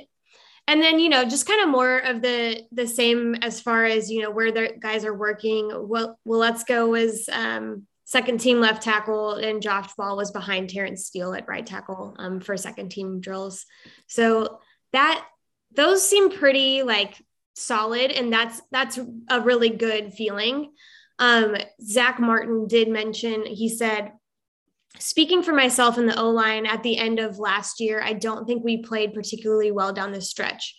and 0.67 0.81
then 0.81 0.99
you 0.99 1.09
know, 1.09 1.23
just 1.23 1.47
kind 1.47 1.61
of 1.61 1.69
more 1.69 1.99
of 1.99 2.21
the 2.21 2.63
the 2.71 2.87
same 2.87 3.35
as 3.35 3.61
far 3.61 3.85
as 3.85 4.11
you 4.11 4.21
know 4.21 4.31
where 4.31 4.51
the 4.51 4.73
guys 4.79 5.05
are 5.05 5.13
working. 5.13 5.69
Well, 5.73 6.19
well, 6.25 6.39
let's 6.39 6.65
go 6.65 6.93
as 6.95 7.29
um 7.31 7.87
second 8.11 8.41
team 8.41 8.59
left 8.59 8.83
tackle, 8.83 9.35
and 9.35 9.61
Josh 9.61 9.93
Ball 9.93 10.17
was 10.17 10.31
behind 10.31 10.69
Terence 10.69 11.05
Steele 11.05 11.33
at 11.33 11.47
right 11.47 11.65
tackle 11.65 12.13
um, 12.19 12.41
for 12.41 12.57
second 12.57 12.89
team 12.89 13.21
drills. 13.21 13.65
So 14.07 14.59
that 14.91 15.25
those 15.73 16.05
seem 16.05 16.29
pretty 16.29 16.83
like 16.83 17.15
solid, 17.55 18.11
and 18.11 18.31
that's 18.31 18.61
that's 18.69 18.99
a 19.29 19.39
really 19.39 19.69
good 19.69 20.13
feeling. 20.13 20.73
Um, 21.19 21.55
Zach 21.81 22.19
Martin 22.19 22.67
did 22.67 22.89
mention 22.89 23.45
he 23.45 23.69
said. 23.69 24.11
Speaking 24.99 25.41
for 25.41 25.53
myself 25.53 25.97
in 25.97 26.05
the 26.05 26.19
O 26.19 26.31
line 26.31 26.65
at 26.65 26.83
the 26.83 26.97
end 26.97 27.19
of 27.19 27.39
last 27.39 27.79
year, 27.79 28.01
I 28.03 28.11
don't 28.11 28.45
think 28.45 28.61
we 28.61 28.83
played 28.83 29.13
particularly 29.13 29.71
well 29.71 29.93
down 29.93 30.11
the 30.11 30.19
stretch. 30.19 30.75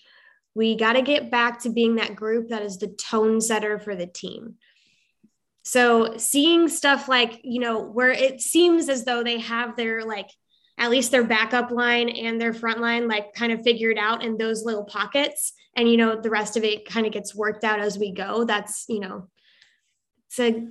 We 0.55 0.77
got 0.77 0.93
to 0.93 1.03
get 1.03 1.31
back 1.31 1.63
to 1.63 1.71
being 1.71 1.95
that 1.95 2.15
group 2.15 2.51
that 2.51 2.61
is 2.61 2.77
the 2.77 2.89
tone 2.89 3.41
setter 3.41 3.79
for 3.79 3.97
the 3.97 4.07
team. 4.07 4.57
So 5.63 6.17
seeing 6.17 6.69
stuff 6.69 7.09
like, 7.09 7.41
you 7.45 7.61
know, 7.61 7.81
where 7.81 8.11
it 8.11 8.41
seems 8.41 8.89
as 8.89 9.05
though 9.05 9.23
they 9.23 9.39
have 9.39 9.77
their 9.77 10.05
like 10.05 10.29
at 10.79 10.91
least 10.91 11.11
their 11.11 11.25
backup 11.25 11.71
line 11.71 12.09
and 12.09 12.41
their 12.41 12.53
front 12.53 12.81
line 12.81 13.07
like 13.07 13.35
kind 13.35 13.53
of 13.53 13.63
figured 13.63 13.99
out 13.99 14.25
in 14.25 14.37
those 14.37 14.65
little 14.65 14.85
pockets 14.85 15.53
and 15.77 15.89
you 15.89 15.97
know 15.99 16.19
the 16.21 16.31
rest 16.31 16.57
of 16.57 16.65
it 16.65 16.89
kind 16.89 17.07
of 17.07 17.13
gets 17.13 17.35
worked 17.35 17.63
out 17.63 17.79
as 17.79 17.99
we 17.99 18.11
go 18.11 18.45
that's 18.45 18.87
you 18.89 18.99
know 18.99 19.29
it's 20.27 20.41
a 20.41 20.67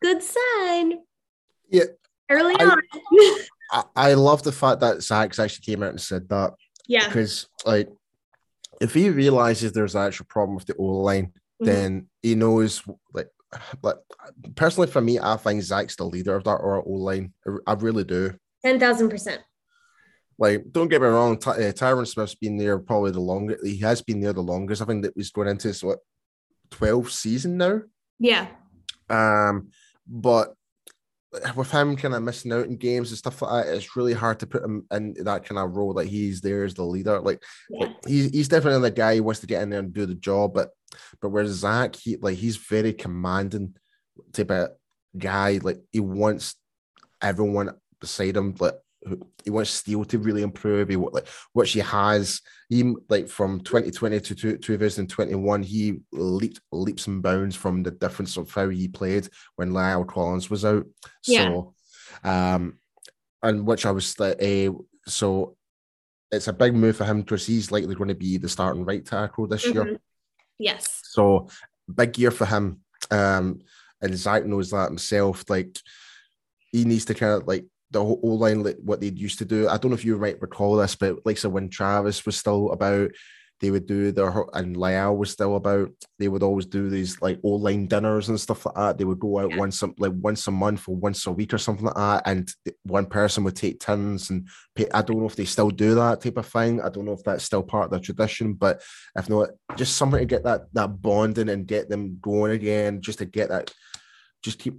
good 0.00 0.22
sign. 0.22 1.00
Yeah. 1.68 1.84
Early 2.30 2.54
I, 2.58 2.64
on. 2.64 2.78
I, 3.72 3.82
I 3.96 4.14
love 4.14 4.42
the 4.42 4.52
fact 4.52 4.80
that 4.80 5.02
Zach's 5.02 5.38
actually 5.38 5.64
came 5.64 5.82
out 5.82 5.90
and 5.90 6.00
said 6.00 6.28
that 6.28 6.52
yeah. 6.86 7.06
because 7.06 7.48
like 7.64 7.88
if 8.80 8.94
he 8.94 9.10
realizes 9.10 9.72
there's 9.72 9.94
an 9.94 10.02
actual 10.02 10.26
problem 10.28 10.54
with 10.54 10.66
the 10.66 10.76
O 10.76 10.84
line 10.84 11.26
mm-hmm. 11.26 11.64
then 11.64 12.06
he 12.22 12.34
knows 12.34 12.82
like 13.12 13.28
but 13.80 14.04
personally 14.54 14.88
for 14.88 15.00
me, 15.00 15.18
I 15.18 15.36
think 15.36 15.62
Zach's 15.62 15.96
the 15.96 16.04
leader 16.04 16.36
of 16.36 16.44
that 16.44 16.56
or 16.56 16.82
O 16.86 16.90
line. 16.90 17.32
I 17.66 17.74
really 17.74 18.04
do. 18.04 18.34
Ten 18.64 18.78
thousand 18.78 19.10
percent. 19.10 19.42
Like, 20.38 20.64
don't 20.72 20.88
get 20.88 21.02
me 21.02 21.08
wrong, 21.08 21.38
Ty- 21.38 21.52
uh, 21.52 21.72
Tyron 21.72 22.06
Smith's 22.06 22.34
been 22.34 22.56
there 22.56 22.78
probably 22.78 23.12
the 23.12 23.20
longest. 23.20 23.64
He 23.64 23.78
has 23.78 24.02
been 24.02 24.20
there 24.20 24.32
the 24.32 24.40
longest. 24.40 24.82
I 24.82 24.86
think 24.86 25.04
that 25.04 25.12
he's 25.14 25.30
going 25.30 25.48
into 25.48 25.68
his 25.68 25.84
what 25.84 25.98
twelve 26.70 27.12
season 27.12 27.58
now. 27.58 27.82
Yeah. 28.18 28.48
Um, 29.10 29.68
but 30.06 30.54
with 31.56 31.70
him 31.70 31.96
kind 31.96 32.14
of 32.14 32.22
missing 32.22 32.52
out 32.52 32.66
in 32.66 32.76
games 32.76 33.10
and 33.10 33.18
stuff 33.18 33.40
like 33.40 33.64
that, 33.64 33.74
it's 33.74 33.96
really 33.96 34.12
hard 34.12 34.38
to 34.40 34.46
put 34.46 34.62
him 34.62 34.86
in 34.90 35.14
that 35.24 35.44
kind 35.44 35.58
of 35.58 35.74
role. 35.76 35.92
Like 35.92 36.08
he's 36.08 36.40
there 36.40 36.64
as 36.64 36.74
the 36.74 36.84
leader. 36.84 37.20
Like, 37.20 37.42
yeah. 37.70 37.86
like 37.86 37.96
he's 38.06 38.30
he's 38.30 38.48
definitely 38.48 38.82
the 38.82 38.94
guy 38.94 39.16
who 39.16 39.22
wants 39.22 39.40
to 39.40 39.46
get 39.46 39.62
in 39.62 39.70
there 39.70 39.80
and 39.80 39.92
do 39.92 40.06
the 40.06 40.14
job. 40.14 40.54
But 40.54 40.70
but 41.20 41.30
whereas 41.30 41.50
Zach, 41.50 41.96
he 41.96 42.16
like 42.16 42.36
he's 42.36 42.56
very 42.56 42.92
commanding 42.92 43.76
type 44.32 44.50
of 44.50 44.70
guy. 45.16 45.58
Like 45.62 45.78
he 45.90 46.00
wants 46.00 46.56
everyone 47.22 47.70
beside 48.00 48.36
him. 48.36 48.54
Like 48.58 48.74
he 49.44 49.50
wants 49.50 49.70
Steele 49.70 50.04
to 50.04 50.18
really 50.18 50.42
improve. 50.42 50.88
He 50.88 50.96
like 50.96 51.26
what 51.52 51.68
she 51.68 51.80
has. 51.80 52.40
He 52.68 52.94
like 53.08 53.28
from 53.28 53.60
2020 53.60 54.20
to 54.20 54.34
2021, 54.58 55.62
he 55.62 56.00
leaped 56.12 56.60
leaps 56.70 57.06
and 57.06 57.22
bounds 57.22 57.56
from 57.56 57.82
the 57.82 57.90
difference 57.90 58.36
of 58.36 58.52
how 58.52 58.68
he 58.68 58.88
played 58.88 59.28
when 59.56 59.70
La'el 59.70 60.06
Collins 60.06 60.50
was 60.50 60.64
out. 60.64 60.86
Yeah. 61.26 61.44
So, 61.44 61.74
um, 62.24 62.78
and 63.42 63.66
which 63.66 63.86
I 63.86 63.90
was 63.90 64.18
like, 64.20 64.42
uh, 64.42 64.72
so 65.06 65.56
it's 66.30 66.48
a 66.48 66.52
big 66.52 66.74
move 66.74 66.96
for 66.96 67.04
him 67.04 67.20
because 67.20 67.46
he's 67.46 67.72
likely 67.72 67.94
going 67.94 68.08
to 68.08 68.14
be 68.14 68.38
the 68.38 68.48
starting 68.48 68.84
right 68.84 69.04
tackle 69.04 69.46
this 69.46 69.66
mm-hmm. 69.66 69.88
year. 69.88 70.00
Yes. 70.58 71.00
So 71.04 71.48
big 71.92 72.16
year 72.18 72.30
for 72.30 72.46
him. 72.46 72.80
Um, 73.10 73.60
and 74.00 74.16
Zach 74.16 74.44
knows 74.46 74.70
that 74.70 74.88
himself. 74.88 75.44
Like 75.48 75.78
he 76.70 76.84
needs 76.84 77.04
to 77.06 77.14
kind 77.14 77.32
of 77.32 77.46
like 77.46 77.66
the 77.92 78.04
whole 78.04 78.38
line, 78.38 78.62
like 78.62 78.78
what 78.82 79.00
they 79.00 79.08
used 79.08 79.38
to 79.38 79.44
do. 79.44 79.68
I 79.68 79.76
don't 79.76 79.90
know 79.90 79.96
if 79.96 80.04
you 80.04 80.18
might 80.18 80.42
recall 80.42 80.76
this, 80.76 80.96
but 80.96 81.24
like 81.24 81.38
so 81.38 81.48
when 81.48 81.68
Travis 81.68 82.24
was 82.26 82.36
still 82.36 82.72
about, 82.72 83.10
they 83.62 83.70
would 83.70 83.86
do 83.86 84.10
their 84.10 84.28
and 84.54 84.76
La'el 84.76 85.16
was 85.16 85.30
still 85.30 85.54
about. 85.54 85.90
They 86.18 86.26
would 86.26 86.42
always 86.42 86.66
do 86.66 86.90
these 86.90 87.22
like 87.22 87.38
old 87.44 87.62
line 87.62 87.86
dinners 87.86 88.28
and 88.28 88.40
stuff 88.40 88.66
like 88.66 88.74
that. 88.74 88.98
They 88.98 89.04
would 89.04 89.20
go 89.20 89.38
out 89.38 89.52
yeah. 89.52 89.58
once 89.58 89.80
a, 89.82 89.90
like 89.98 90.12
once 90.16 90.48
a 90.48 90.50
month 90.50 90.88
or 90.88 90.96
once 90.96 91.24
a 91.26 91.32
week 91.32 91.54
or 91.54 91.58
something 91.58 91.86
like 91.86 91.94
that, 91.94 92.22
and 92.26 92.52
one 92.82 93.06
person 93.06 93.44
would 93.44 93.54
take 93.54 93.78
turns 93.78 94.30
and 94.30 94.48
pay. 94.74 94.88
I 94.92 95.02
don't 95.02 95.20
know 95.20 95.26
if 95.26 95.36
they 95.36 95.44
still 95.44 95.70
do 95.70 95.94
that 95.94 96.20
type 96.20 96.38
of 96.38 96.46
thing. 96.46 96.80
I 96.80 96.88
don't 96.88 97.04
know 97.04 97.12
if 97.12 97.22
that's 97.22 97.44
still 97.44 97.62
part 97.62 97.84
of 97.84 97.90
the 97.92 98.00
tradition, 98.00 98.54
but 98.54 98.82
if 99.16 99.30
not, 99.30 99.50
just 99.76 99.96
something 99.96 100.18
to 100.18 100.26
get 100.26 100.42
that 100.42 100.62
that 100.72 101.00
bonding 101.00 101.48
and 101.48 101.64
get 101.64 101.88
them 101.88 102.18
going 102.20 102.50
again, 102.50 103.00
just 103.00 103.20
to 103.20 103.26
get 103.26 103.50
that, 103.50 103.72
just 104.42 104.58
keep 104.58 104.74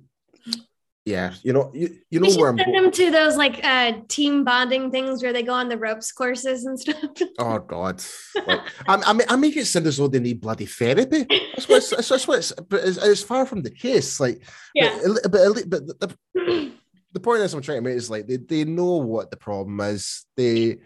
yeah, 1.05 1.33
you 1.43 1.51
know, 1.51 1.69
you, 1.73 1.97
you 2.09 2.21
know 2.21 2.33
where 2.37 2.49
I'm 2.49 2.57
send 2.57 2.73
them 2.73 2.89
to 2.89 3.11
those 3.11 3.35
like 3.35 3.59
uh 3.61 3.91
team 4.07 4.45
bonding 4.45 4.89
things 4.89 5.21
where 5.21 5.33
they 5.33 5.43
go 5.43 5.51
on 5.51 5.67
the 5.67 5.77
ropes 5.77 6.13
courses 6.13 6.65
and 6.65 6.79
stuff. 6.79 6.95
Oh 7.39 7.59
God, 7.59 8.01
like, 8.47 8.61
I, 8.87 8.95
I, 8.95 9.19
I 9.29 9.35
make 9.35 9.57
it 9.57 9.65
sound 9.65 9.87
as 9.87 9.97
though 9.97 10.07
they 10.07 10.19
need 10.19 10.39
bloody 10.39 10.65
therapy. 10.65 11.25
That's 11.27 11.67
what 11.67 11.77
it's, 11.77 11.89
that's 11.89 12.27
what 12.27 12.37
it's, 12.37 12.53
but 12.53 12.83
it's, 12.85 12.97
it's 12.97 13.23
far 13.23 13.45
from 13.45 13.63
the 13.63 13.71
case. 13.71 14.19
Like, 14.19 14.43
yeah, 14.73 14.97
but, 15.23 15.31
but, 15.31 15.69
but 15.69 15.69
the, 15.87 16.15
the, 16.33 16.71
the 17.11 17.19
point 17.19 17.41
is, 17.41 17.53
I'm 17.53 17.61
trying 17.61 17.79
to 17.79 17.81
make 17.81 17.97
is 17.97 18.09
like 18.09 18.27
they, 18.27 18.37
they 18.37 18.63
know 18.63 18.97
what 18.97 19.29
the 19.29 19.37
problem 19.37 19.79
is. 19.81 20.25
They, 20.37 20.77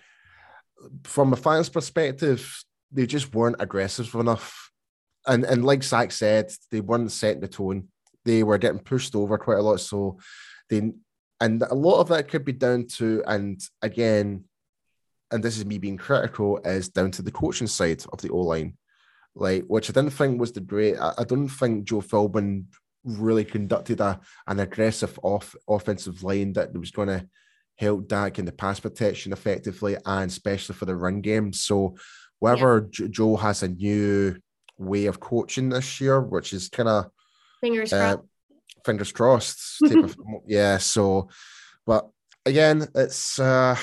from 1.04 1.34
a 1.34 1.36
fan's 1.36 1.70
perspective, 1.70 2.64
they 2.92 3.06
just 3.06 3.36
weren't 3.36 3.58
aggressive 3.60 4.16
enough, 4.16 4.72
and 5.28 5.44
and 5.44 5.64
like 5.64 5.84
Zach 5.84 6.12
said, 6.12 6.52
they 6.72 6.82
weren't 6.82 7.12
setting 7.12 7.42
the 7.42 7.48
tone 7.48 7.90
they 8.28 8.44
were 8.44 8.58
getting 8.58 8.80
pushed 8.80 9.16
over 9.16 9.38
quite 9.38 9.58
a 9.58 9.62
lot. 9.62 9.80
So 9.80 10.20
they 10.70 10.92
and 11.40 11.62
a 11.62 11.74
lot 11.74 12.00
of 12.02 12.10
that 12.10 12.28
could 12.28 12.44
be 12.44 12.52
down 12.52 12.88
to, 12.98 13.24
and 13.26 13.62
again, 13.82 14.44
and 15.32 15.44
this 15.44 15.58
is 15.58 15.66
me 15.66 15.78
being 15.78 15.98
critical, 15.98 16.60
is 16.66 16.90
down 16.90 17.12
to 17.12 17.22
the 17.22 17.32
coaching 17.32 17.68
side 17.68 18.04
of 18.12 18.22
the 18.22 18.30
O 18.30 18.40
line, 18.40 18.76
like 19.36 19.63
which 19.68 19.90
I 19.90 19.94
didn't 19.94 20.12
think 20.12 20.40
was 20.40 20.52
the 20.52 20.62
great. 20.62 20.98
I, 20.98 21.13
I 21.20 21.24
don't 21.24 21.48
think 21.48 21.86
Joe 21.86 22.02
Philbin 22.02 22.66
really 23.04 23.46
conducted 23.46 24.02
a 24.02 24.20
an 24.48 24.60
aggressive 24.60 25.18
off 25.24 25.56
offensive 25.70 26.24
line 26.24 26.54
that 26.54 26.78
was 26.78 26.92
going 26.92 27.08
to 27.08 27.26
help 27.78 28.08
Dak 28.08 28.40
in 28.40 28.46
the 28.46 28.52
pass 28.52 28.80
protection 28.80 29.32
effectively, 29.32 29.96
and 30.06 30.30
especially 30.30 30.76
for 30.76 30.86
the 30.86 30.96
run 30.96 31.22
game. 31.22 31.54
So 31.54 31.96
whether 32.40 32.90
yeah. 33.00 33.08
Joe 33.10 33.38
has 33.38 33.63
a 33.63 33.70
new 33.70 34.38
way 34.78 35.06
of 35.06 35.20
coaching 35.20 35.70
this 35.70 36.02
year, 36.02 36.20
which 36.20 36.52
is 36.54 36.70
kind 36.70 36.90
of 36.90 37.06
fingers 37.62 37.93
uh, 37.93 38.15
crossed 38.15 38.28
fingers 38.88 39.12
crossed. 39.12 39.82
of, 39.91 40.17
yeah. 40.48 40.78
So, 40.78 41.30
but 41.86 42.10
again, 42.46 42.88
it's 42.96 43.39
uh 43.39 43.78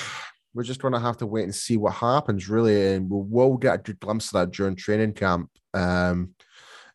we're 0.53 0.63
just 0.63 0.81
going 0.81 0.93
to 0.93 0.99
have 1.01 1.17
to 1.17 1.25
wait 1.25 1.43
and 1.43 1.53
see 1.53 1.75
what 1.75 1.93
happens, 1.93 2.47
really, 2.47 2.93
and 2.93 3.09
we 3.09 3.21
will 3.21 3.57
get 3.57 3.75
a 3.75 3.77
good 3.77 3.99
glimpse 3.99 4.27
of 4.27 4.33
that 4.33 4.51
during 4.51 4.75
training 4.75 5.11
camp. 5.11 5.49
Um, 5.73 6.33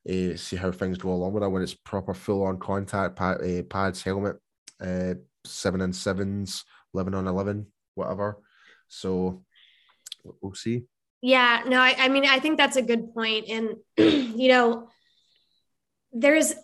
uh, 0.08 0.34
see 0.34 0.56
how 0.56 0.72
things 0.72 0.96
go 0.96 1.10
along 1.10 1.34
with 1.34 1.42
that 1.42 1.50
when 1.50 1.60
it's 1.62 1.74
proper 1.74 2.14
full 2.14 2.42
on 2.42 2.58
contact 2.58 3.16
pad, 3.16 3.42
uh, 3.42 3.62
pads, 3.64 4.02
helmet, 4.02 4.36
uh, 4.80 5.14
seven 5.44 5.82
and 5.82 5.94
sevens, 5.94 6.64
eleven 6.94 7.14
on 7.14 7.26
eleven, 7.26 7.66
whatever. 7.94 8.38
So 8.88 9.44
we'll 10.40 10.54
see. 10.54 10.84
Yeah, 11.20 11.62
no, 11.66 11.78
I, 11.78 11.94
I 11.98 12.08
mean, 12.08 12.24
I 12.24 12.38
think 12.38 12.56
that's 12.56 12.76
a 12.76 12.82
good 12.82 13.12
point, 13.12 13.50
and 13.50 13.76
you 13.98 14.48
know, 14.48 14.88
there's 16.12 16.54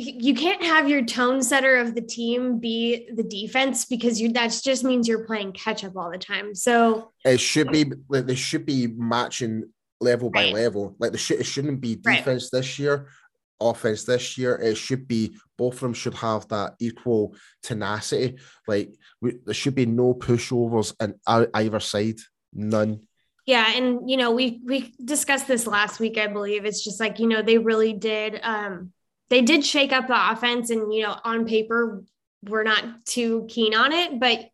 you 0.00 0.32
can't 0.32 0.62
have 0.62 0.88
your 0.88 1.04
tone 1.04 1.42
setter 1.42 1.76
of 1.76 1.96
the 1.96 2.00
team 2.00 2.60
be 2.60 3.08
the 3.12 3.24
defense 3.24 3.84
because 3.84 4.20
you 4.20 4.32
that 4.32 4.56
just 4.62 4.84
means 4.84 5.08
you're 5.08 5.24
playing 5.24 5.50
catch 5.52 5.82
up 5.82 5.96
all 5.96 6.08
the 6.08 6.18
time. 6.18 6.54
So 6.54 7.10
it 7.24 7.40
should 7.40 7.72
be 7.72 7.92
like 8.08 8.26
they 8.26 8.36
should 8.36 8.64
be 8.64 8.86
matching 8.86 9.64
level 10.00 10.30
by 10.30 10.44
right. 10.44 10.54
level. 10.54 10.94
Like 11.00 11.10
the 11.10 11.18
shit 11.18 11.40
it 11.40 11.46
shouldn't 11.46 11.80
be 11.80 11.96
defense 11.96 12.50
right. 12.52 12.60
this 12.60 12.78
year, 12.78 13.08
offense 13.60 14.04
this 14.04 14.38
year. 14.38 14.54
It 14.54 14.76
should 14.76 15.08
be 15.08 15.36
both 15.56 15.74
of 15.74 15.80
them 15.80 15.94
should 15.94 16.14
have 16.14 16.46
that 16.48 16.74
equal 16.78 17.34
tenacity. 17.64 18.38
Like 18.68 18.94
we, 19.20 19.38
there 19.44 19.54
should 19.54 19.74
be 19.74 19.86
no 19.86 20.14
pushovers 20.14 20.94
on 21.00 21.48
either 21.54 21.80
side. 21.80 22.20
None. 22.54 23.00
Yeah, 23.46 23.72
and 23.74 24.08
you 24.08 24.16
know 24.16 24.30
we 24.30 24.60
we 24.64 24.94
discussed 25.04 25.48
this 25.48 25.66
last 25.66 25.98
week, 25.98 26.18
I 26.18 26.28
believe. 26.28 26.64
It's 26.64 26.84
just 26.84 27.00
like 27.00 27.18
you 27.18 27.26
know 27.26 27.42
they 27.42 27.58
really 27.58 27.94
did. 27.94 28.38
um 28.44 28.92
they 29.30 29.42
did 29.42 29.64
shake 29.64 29.92
up 29.92 30.06
the 30.06 30.32
offense 30.32 30.70
and 30.70 30.92
you 30.92 31.02
know 31.02 31.16
on 31.24 31.46
paper 31.46 32.02
we're 32.44 32.62
not 32.62 33.04
too 33.04 33.46
keen 33.48 33.74
on 33.74 33.92
it 33.92 34.18
but 34.20 34.48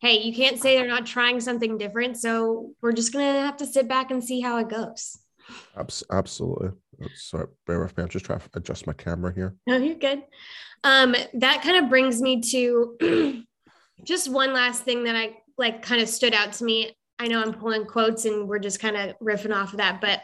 hey 0.00 0.20
you 0.20 0.34
can't 0.34 0.58
say 0.58 0.76
they're 0.76 0.88
not 0.88 1.06
trying 1.06 1.40
something 1.40 1.78
different. 1.78 2.16
So 2.16 2.72
we're 2.80 2.92
just 2.92 3.12
gonna 3.12 3.40
have 3.40 3.58
to 3.58 3.66
sit 3.66 3.88
back 3.88 4.10
and 4.10 4.22
see 4.24 4.40
how 4.40 4.58
it 4.58 4.68
goes. 4.68 5.18
Absolutely. 6.10 6.70
Sorry 7.14 7.46
bear 7.66 7.80
with 7.80 7.96
me. 7.96 8.02
I'm 8.02 8.08
just 8.08 8.24
trying 8.24 8.40
to 8.40 8.48
adjust 8.54 8.86
my 8.86 8.92
camera 8.92 9.32
here. 9.34 9.56
No 9.66 9.76
you're 9.76 9.96
good. 9.96 10.22
Um 10.84 11.14
that 11.34 11.62
kind 11.62 11.84
of 11.84 11.90
brings 11.90 12.20
me 12.20 12.40
to 12.40 13.44
just 14.04 14.30
one 14.30 14.54
last 14.54 14.84
thing 14.84 15.04
that 15.04 15.14
i 15.14 15.36
like 15.58 15.82
kind 15.82 16.00
of 16.00 16.08
stood 16.08 16.34
out 16.34 16.54
to 16.54 16.64
me. 16.64 16.96
I 17.18 17.26
know 17.26 17.42
i'm 17.42 17.52
pulling 17.52 17.84
quotes 17.84 18.24
and 18.24 18.48
we're 18.48 18.58
just 18.58 18.80
kind 18.80 18.96
of 18.96 19.14
riffing 19.22 19.54
off 19.54 19.72
of 19.72 19.76
that 19.76 20.00
but 20.00 20.22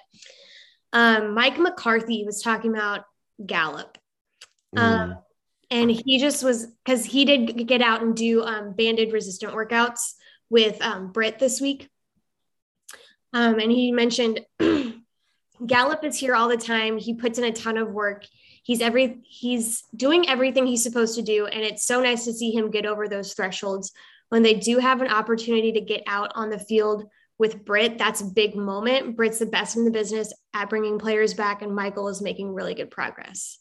um 0.94 1.34
mike 1.34 1.58
mccarthy 1.58 2.24
was 2.24 2.40
talking 2.40 2.72
about 2.74 3.04
Gallup. 3.44 3.98
Mm. 4.74 4.80
Um, 4.80 5.18
and 5.70 5.90
he 5.90 6.18
just 6.20 6.44
was 6.44 6.66
because 6.84 7.04
he 7.04 7.24
did 7.24 7.66
get 7.66 7.82
out 7.82 8.02
and 8.02 8.16
do 8.16 8.42
um, 8.42 8.72
banded 8.72 9.12
resistant 9.12 9.52
workouts 9.52 10.14
with 10.48 10.80
um, 10.80 11.10
Britt 11.12 11.38
this 11.38 11.60
week. 11.60 11.88
Um, 13.32 13.58
and 13.58 13.70
he 13.72 13.90
mentioned 13.92 14.40
Gallup 15.66 16.04
is 16.04 16.18
here 16.18 16.34
all 16.34 16.48
the 16.48 16.56
time. 16.56 16.98
He 16.98 17.14
puts 17.14 17.38
in 17.38 17.44
a 17.44 17.52
ton 17.52 17.76
of 17.78 17.90
work. 17.90 18.24
He's 18.62 18.80
every 18.80 19.20
he's 19.24 19.82
doing 19.94 20.28
everything 20.28 20.66
he's 20.66 20.82
supposed 20.82 21.16
to 21.16 21.22
do, 21.22 21.46
and 21.46 21.62
it's 21.62 21.86
so 21.86 22.00
nice 22.00 22.24
to 22.24 22.32
see 22.32 22.50
him 22.50 22.70
get 22.70 22.86
over 22.86 23.08
those 23.08 23.32
thresholds 23.32 23.92
when 24.28 24.42
they 24.42 24.54
do 24.54 24.78
have 24.78 25.00
an 25.00 25.08
opportunity 25.08 25.72
to 25.72 25.80
get 25.80 26.02
out 26.06 26.32
on 26.34 26.50
the 26.50 26.58
field 26.58 27.08
with 27.38 27.64
Britt, 27.64 27.98
that's 27.98 28.20
a 28.20 28.26
big 28.26 28.56
moment. 28.56 29.16
Britt's 29.16 29.38
the 29.38 29.46
best 29.46 29.76
in 29.76 29.84
the 29.84 29.90
business 29.90 30.32
at 30.54 30.70
bringing 30.70 30.98
players 30.98 31.34
back, 31.34 31.62
and 31.62 31.74
Michael 31.74 32.08
is 32.08 32.22
making 32.22 32.54
really 32.54 32.74
good 32.74 32.90
progress. 32.90 33.58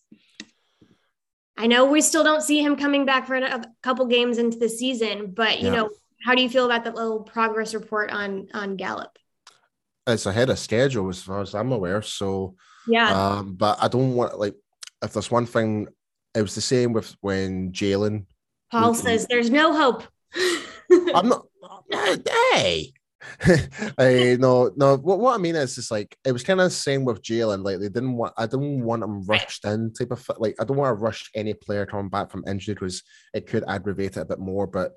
I 1.58 1.68
know 1.68 1.86
we 1.86 2.02
still 2.02 2.24
don't 2.24 2.42
see 2.42 2.62
him 2.62 2.76
coming 2.76 3.06
back 3.06 3.28
for 3.28 3.36
a 3.36 3.64
couple 3.82 4.06
games 4.08 4.38
into 4.38 4.58
the 4.58 4.70
season, 4.70 5.32
but 5.32 5.60
you 5.60 5.68
yeah. 5.68 5.76
know, 5.76 5.90
how 6.24 6.36
do 6.36 6.42
you 6.42 6.50
feel 6.50 6.66
about 6.66 6.84
that 6.84 6.96
little 6.96 7.22
progress 7.22 7.74
report 7.74 8.12
on 8.12 8.48
on 8.54 8.76
Gallup? 8.76 9.18
It's 10.08 10.26
ahead 10.26 10.50
of 10.50 10.60
schedule 10.60 11.10
as 11.10 11.22
far 11.22 11.42
as 11.42 11.56
I'm 11.56 11.72
aware. 11.72 12.02
So 12.02 12.56
yeah, 12.88 13.10
um, 13.10 13.56
but 13.56 13.78
I 13.82 13.88
don't 13.88 14.16
want 14.16 14.38
like 14.38 14.56
if 15.02 15.14
there's 15.14 15.32
one 15.32 15.46
thing, 15.46 15.88
it 16.34 16.42
was 16.42 16.56
the 16.56 16.62
same 16.62 16.94
with 16.94 17.16
when 17.22 17.72
Jaylon. 17.72 18.26
Paul 18.72 18.94
says 18.94 19.28
there's 19.30 19.50
no 19.50 19.74
hope. 19.74 20.04
I'm 21.14 21.30
not. 21.30 21.46
Hey, 22.54 22.94
I 23.98 24.38
no 24.40 24.72
no 24.76 24.98
what, 24.98 25.20
what 25.20 25.36
I 25.36 25.38
mean 25.38 25.56
is 25.56 25.76
just 25.76 25.92
like 25.92 26.18
it 26.26 26.32
was 26.32 26.44
kind 26.44 26.60
of 26.60 26.66
the 26.66 26.72
same 26.72 27.06
with 27.06 27.22
Jaylon. 27.22 27.64
Like 27.64 27.80
they 27.80 27.90
didn't 27.90 28.18
want 28.18 28.34
I 28.38 28.46
didn't 28.46 28.84
want 28.84 29.02
them 29.02 29.24
rushed 29.26 29.66
in 29.66 29.94
type 29.94 30.12
of 30.12 30.30
like 30.38 30.56
I 30.60 30.64
don't 30.64 30.78
want 30.78 30.98
to 30.98 31.04
rush 31.04 31.30
any 31.36 31.54
player 31.54 31.86
coming 31.86 32.10
back 32.10 32.32
from 32.32 32.44
injury 32.48 32.74
because 32.74 33.04
it 33.34 33.48
could 33.48 33.64
aggravate 33.68 34.18
it 34.18 34.22
a 34.22 34.26
bit 34.26 34.40
more. 34.40 34.68
But 34.68 34.94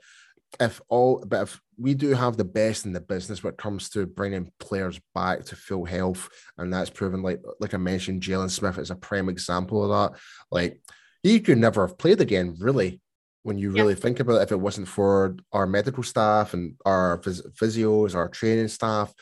if 0.61 0.81
all 0.89 1.25
but 1.27 1.43
if 1.43 1.61
we 1.77 1.95
do 1.95 2.15
have 2.15 2.37
the 2.37 2.45
best 2.45 2.87
in 2.87 2.93
the 2.93 3.01
business 3.01 3.43
when 3.43 3.53
it 3.53 3.59
comes 3.59 3.91
to 3.91 4.07
bringing 4.07 4.51
players 4.59 5.01
back 5.15 5.45
to 5.47 5.57
full 5.57 5.85
health, 5.85 6.29
and 6.57 6.73
that's 6.73 6.91
proven 6.91 7.23
like 7.23 7.41
like 7.61 7.75
I 7.75 7.79
mentioned, 7.79 8.23
Jaylon 8.23 8.51
Smith 8.51 8.79
is 8.79 8.91
a 8.91 8.97
prime 8.97 9.29
example 9.29 9.85
of 9.85 10.13
that. 10.13 10.21
Like 10.51 10.81
he 11.23 11.41
could 11.41 11.59
never 11.59 11.87
have 11.87 11.99
played 11.99 12.21
again, 12.21 12.57
really 12.59 13.01
when 13.43 13.59
you 13.59 13.71
really 13.71 13.95
yeah. 13.95 14.01
think 14.01 14.21
about 14.21 14.37
it, 14.37 14.43
if 14.43 14.53
it 14.53 14.61
wasn't 14.61 14.89
for 14.89 15.37
our 15.53 15.67
medical 15.67 16.03
staff 16.03 16.55
and 16.55 16.75
our 16.85 17.19
phys- 17.19 17.47
physios, 17.55 18.15
our 18.15 18.29
training 18.29 18.69
staff, 18.69 19.13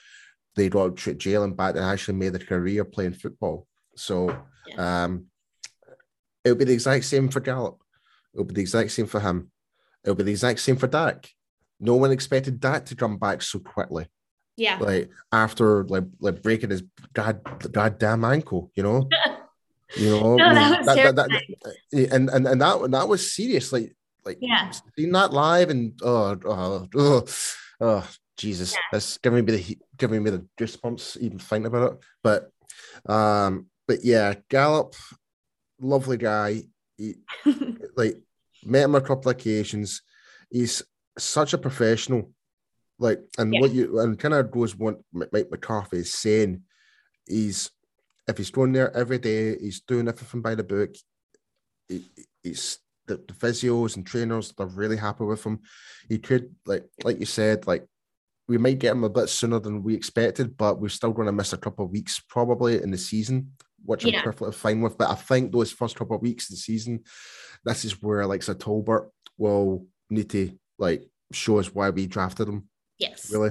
they'd 0.56 0.74
all 0.74 0.90
treat 0.90 1.18
Jaylon 1.18 1.56
back 1.56 1.76
and 1.76 1.84
actually 1.84 2.14
made 2.14 2.34
a 2.34 2.38
career 2.38 2.84
playing 2.84 3.12
football. 3.12 3.66
So 3.94 4.36
yeah. 4.68 5.04
um, 5.04 5.26
it 6.44 6.50
would 6.50 6.58
be 6.58 6.64
the 6.64 6.72
exact 6.72 7.04
same 7.04 7.28
for 7.28 7.40
Gallup. 7.40 7.78
It 8.34 8.38
would 8.38 8.48
be 8.48 8.54
the 8.54 8.60
exact 8.62 8.90
same 8.90 9.06
for 9.06 9.20
him. 9.20 9.50
It 10.04 10.10
would 10.10 10.18
be 10.18 10.24
the 10.24 10.32
exact 10.32 10.60
same 10.60 10.76
for 10.76 10.86
Dak. 10.86 11.28
No 11.78 11.96
one 11.96 12.10
expected 12.10 12.60
Dak 12.60 12.86
to 12.86 12.96
come 12.96 13.18
back 13.18 13.42
so 13.42 13.58
quickly. 13.58 14.06
Yeah. 14.56 14.78
Like 14.80 15.10
after 15.30 15.84
like 15.84 16.04
like 16.20 16.42
breaking 16.42 16.70
his 16.70 16.82
god 17.12 17.40
goddamn 17.72 18.24
ankle, 18.24 18.70
you 18.74 18.82
know. 18.82 19.08
you 19.96 20.10
know, 20.10 20.36
no, 20.36 20.54
that 20.54 20.78
was 20.78 20.86
that, 20.86 21.16
that, 21.16 21.28
that, 21.28 22.10
and 22.12 22.30
and 22.30 22.46
and 22.46 22.60
that 22.60 22.90
that 22.90 23.08
was 23.08 23.34
serious. 23.34 23.72
Like 23.72 23.94
like, 24.26 24.38
yeah, 24.40 24.70
that 24.96 25.32
live 25.32 25.70
and 25.70 25.98
oh, 26.02 26.36
oh, 26.44 26.88
oh, 26.94 27.24
oh 27.80 28.08
Jesus, 28.36 28.72
yeah. 28.72 28.78
that's 28.92 29.18
giving 29.18 29.44
me 29.44 29.56
the 29.56 29.78
giving 29.96 30.22
me 30.22 30.30
the 30.30 30.46
goosebumps 30.58 31.16
even 31.18 31.38
thinking 31.38 31.66
about 31.66 31.92
it. 31.92 31.98
But, 32.22 32.50
um, 33.10 33.66
but 33.88 34.04
yeah, 34.04 34.34
Gallup, 34.50 34.94
lovely 35.80 36.16
guy. 36.16 36.64
He, 36.98 37.14
like 37.96 38.18
met 38.64 38.84
him 38.84 38.94
a 38.94 39.00
couple 39.00 39.30
of 39.30 39.36
occasions. 39.36 40.02
He's 40.50 40.82
such 41.16 41.54
a 41.54 41.58
professional. 41.58 42.30
Like, 42.98 43.20
and 43.38 43.54
yeah. 43.54 43.60
what 43.60 43.72
you 43.72 44.00
and 44.00 44.18
kind 44.18 44.34
of 44.34 44.50
goes 44.50 44.74
what 44.74 45.00
Mike 45.12 45.50
McCarthy 45.50 45.98
is 45.98 46.12
saying. 46.12 46.62
He's 47.26 47.70
if 48.28 48.38
he's 48.38 48.50
going 48.50 48.72
there 48.72 48.94
every 48.96 49.18
day, 49.18 49.56
he's 49.58 49.80
doing 49.80 50.08
everything 50.08 50.42
by 50.42 50.54
the 50.54 50.64
book. 50.64 50.94
He, 51.88 52.02
he's 52.42 52.78
the, 53.06 53.16
the 53.16 53.34
physios 53.34 53.96
and 53.96 54.06
trainers 54.06 54.52
they're 54.52 54.66
really 54.66 54.96
happy 54.96 55.24
with 55.24 55.44
him. 55.44 55.60
He 56.08 56.18
could 56.18 56.54
like 56.66 56.84
like 57.04 57.18
you 57.20 57.26
said, 57.26 57.66
like 57.66 57.86
we 58.48 58.58
might 58.58 58.78
get 58.78 58.92
him 58.92 59.04
a 59.04 59.10
bit 59.10 59.28
sooner 59.28 59.58
than 59.58 59.82
we 59.82 59.94
expected, 59.94 60.56
but 60.56 60.80
we're 60.80 60.88
still 60.88 61.12
going 61.12 61.26
to 61.26 61.32
miss 61.32 61.52
a 61.52 61.58
couple 61.58 61.84
of 61.84 61.90
weeks 61.90 62.20
probably 62.28 62.80
in 62.80 62.90
the 62.90 62.98
season, 62.98 63.52
which 63.84 64.04
yeah. 64.04 64.18
I'm 64.18 64.24
perfectly 64.24 64.52
fine 64.52 64.80
with. 64.80 64.96
But 64.96 65.10
I 65.10 65.14
think 65.14 65.50
those 65.50 65.72
first 65.72 65.96
couple 65.96 66.16
of 66.16 66.22
weeks 66.22 66.48
of 66.48 66.54
the 66.54 66.60
season, 66.60 67.02
this 67.64 67.84
is 67.84 68.00
where 68.00 68.26
like 68.26 68.42
Sir 68.42 68.54
Tolbert 68.54 69.08
will 69.36 69.86
need 70.10 70.30
to 70.30 70.52
like 70.78 71.08
show 71.32 71.58
us 71.58 71.74
why 71.74 71.90
we 71.90 72.06
drafted 72.06 72.48
him. 72.48 72.68
Yes. 72.98 73.30
Really. 73.32 73.50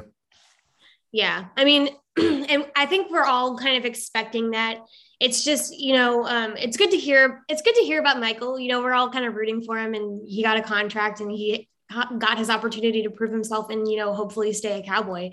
Yeah. 1.11 1.45
I 1.57 1.65
mean, 1.65 1.89
and 2.17 2.65
I 2.75 2.85
think 2.85 3.11
we're 3.11 3.23
all 3.23 3.57
kind 3.57 3.77
of 3.77 3.85
expecting 3.85 4.51
that 4.51 4.79
it's 5.19 5.43
just 5.43 5.77
you 5.77 5.93
know 5.93 6.25
um, 6.25 6.55
it's 6.57 6.77
good 6.77 6.91
to 6.91 6.97
hear 6.97 7.43
it's 7.47 7.61
good 7.61 7.75
to 7.75 7.81
hear 7.81 7.99
about 7.99 8.19
michael. 8.19 8.59
You 8.59 8.69
know 8.69 8.81
we're 8.81 8.93
all 8.93 9.09
kind 9.09 9.25
of 9.25 9.35
rooting 9.35 9.61
for 9.61 9.77
him 9.77 9.93
and 9.93 10.27
he 10.27 10.43
got 10.43 10.57
a 10.57 10.61
contract 10.61 11.19
and 11.21 11.31
he 11.31 11.69
got 12.17 12.37
his 12.37 12.49
opportunity 12.49 13.03
to 13.03 13.09
prove 13.09 13.31
himself 13.31 13.69
and 13.69 13.89
you 13.89 13.97
know 13.97 14.13
hopefully 14.13 14.53
stay 14.53 14.79
a 14.79 14.83
cowboy. 14.83 15.31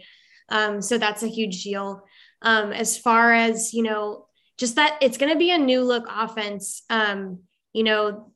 Um, 0.49 0.83
so 0.83 0.99
that's 0.99 1.23
a 1.23 1.29
huge 1.29 1.63
deal. 1.63 2.05
Um, 2.43 2.73
as 2.73 2.99
far 2.99 3.33
as 3.33 3.73
you 3.73 3.83
know 3.83 4.27
just 4.59 4.77
that 4.77 4.99
it's 5.01 5.19
going 5.19 5.33
to 5.33 5.39
be 5.39 5.51
a 5.51 5.59
new 5.59 5.83
look 5.83 6.07
offense. 6.09 6.83
Um, 6.91 7.41
you 7.73 7.85
know 7.85 8.33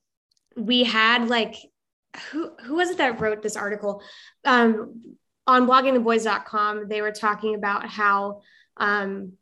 we 0.57 0.85
had 0.85 1.29
like 1.29 1.57
who 2.31 2.51
who 2.65 2.77
was 2.77 2.91
it 2.91 2.99
that 2.99 3.21
wrote 3.21 3.43
this 3.43 3.57
article? 3.57 4.03
Um, 4.45 5.17
on 5.47 5.67
bloggingtheboys.com 5.67 6.89
they 6.89 7.03
were 7.03 7.13
talking 7.13 7.55
about 7.55 7.89
how 7.89 8.41
um, 8.79 9.35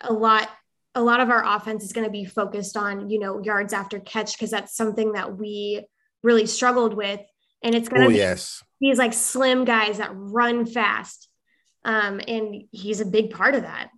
a 0.00 0.12
lot 0.12 0.48
a 0.94 1.02
lot 1.02 1.20
of 1.20 1.30
our 1.30 1.44
offense 1.44 1.84
is 1.84 1.92
going 1.92 2.06
to 2.06 2.10
be 2.10 2.24
focused 2.24 2.76
on 2.76 3.10
you 3.10 3.18
know 3.18 3.42
yards 3.42 3.72
after 3.72 3.98
catch 4.00 4.34
because 4.36 4.50
that's 4.50 4.76
something 4.76 5.12
that 5.12 5.36
we 5.36 5.86
really 6.22 6.46
struggled 6.46 6.94
with 6.94 7.20
and 7.62 7.74
it's 7.74 7.88
going 7.88 8.02
to 8.02 8.08
Oh 8.08 8.10
be 8.10 8.16
yes. 8.16 8.62
these 8.80 8.98
like 8.98 9.12
slim 9.12 9.64
guys 9.64 9.98
that 9.98 10.10
run 10.14 10.66
fast 10.66 11.28
um, 11.84 12.20
and 12.26 12.64
he's 12.70 13.00
a 13.00 13.06
big 13.06 13.30
part 13.30 13.54
of 13.54 13.62
that 13.62 13.90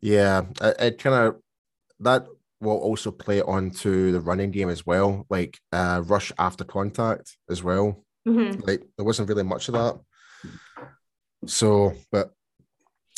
Yeah, 0.00 0.42
it, 0.60 0.98
kind 0.98 1.16
of 1.16 1.36
that 2.00 2.26
will 2.60 2.78
also 2.78 3.10
play 3.10 3.42
onto 3.42 4.12
the 4.12 4.20
running 4.20 4.50
game 4.50 4.68
as 4.68 4.86
well, 4.86 5.26
like 5.28 5.58
uh, 5.72 6.02
rush 6.06 6.32
after 6.38 6.64
contact 6.64 7.36
as 7.50 7.62
well. 7.62 8.04
Mhm. 8.26 8.64
Like 8.66 8.82
there 8.96 9.04
wasn't 9.06 9.28
really 9.28 9.42
much 9.42 9.68
of 9.68 9.74
that. 9.74 9.98
So, 11.46 11.94
but 12.10 12.32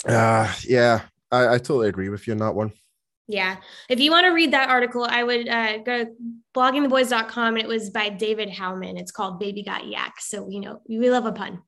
uh, 0.06 0.52
yeah, 0.64 1.02
I, 1.30 1.54
I 1.54 1.58
totally 1.58 1.88
agree 1.88 2.08
with 2.08 2.26
you 2.26 2.32
on 2.32 2.38
that 2.38 2.54
one. 2.54 2.72
Yeah. 3.30 3.56
If 3.88 4.00
you 4.00 4.10
want 4.10 4.24
to 4.24 4.30
read 4.30 4.52
that 4.52 4.68
article, 4.68 5.06
I 5.08 5.22
would 5.22 5.48
uh, 5.48 5.78
go 5.78 6.04
to 6.04 6.10
bloggingtheboys.com 6.52 7.54
and 7.54 7.62
it 7.62 7.68
was 7.68 7.90
by 7.90 8.08
David 8.08 8.48
Howman. 8.48 8.98
It's 8.98 9.12
called 9.12 9.38
Baby 9.38 9.62
Got 9.62 9.82
YAC. 9.82 10.12
So, 10.18 10.48
you 10.50 10.58
know, 10.60 10.82
we 10.88 11.10
love 11.10 11.26
a 11.26 11.32
pun. 11.32 11.62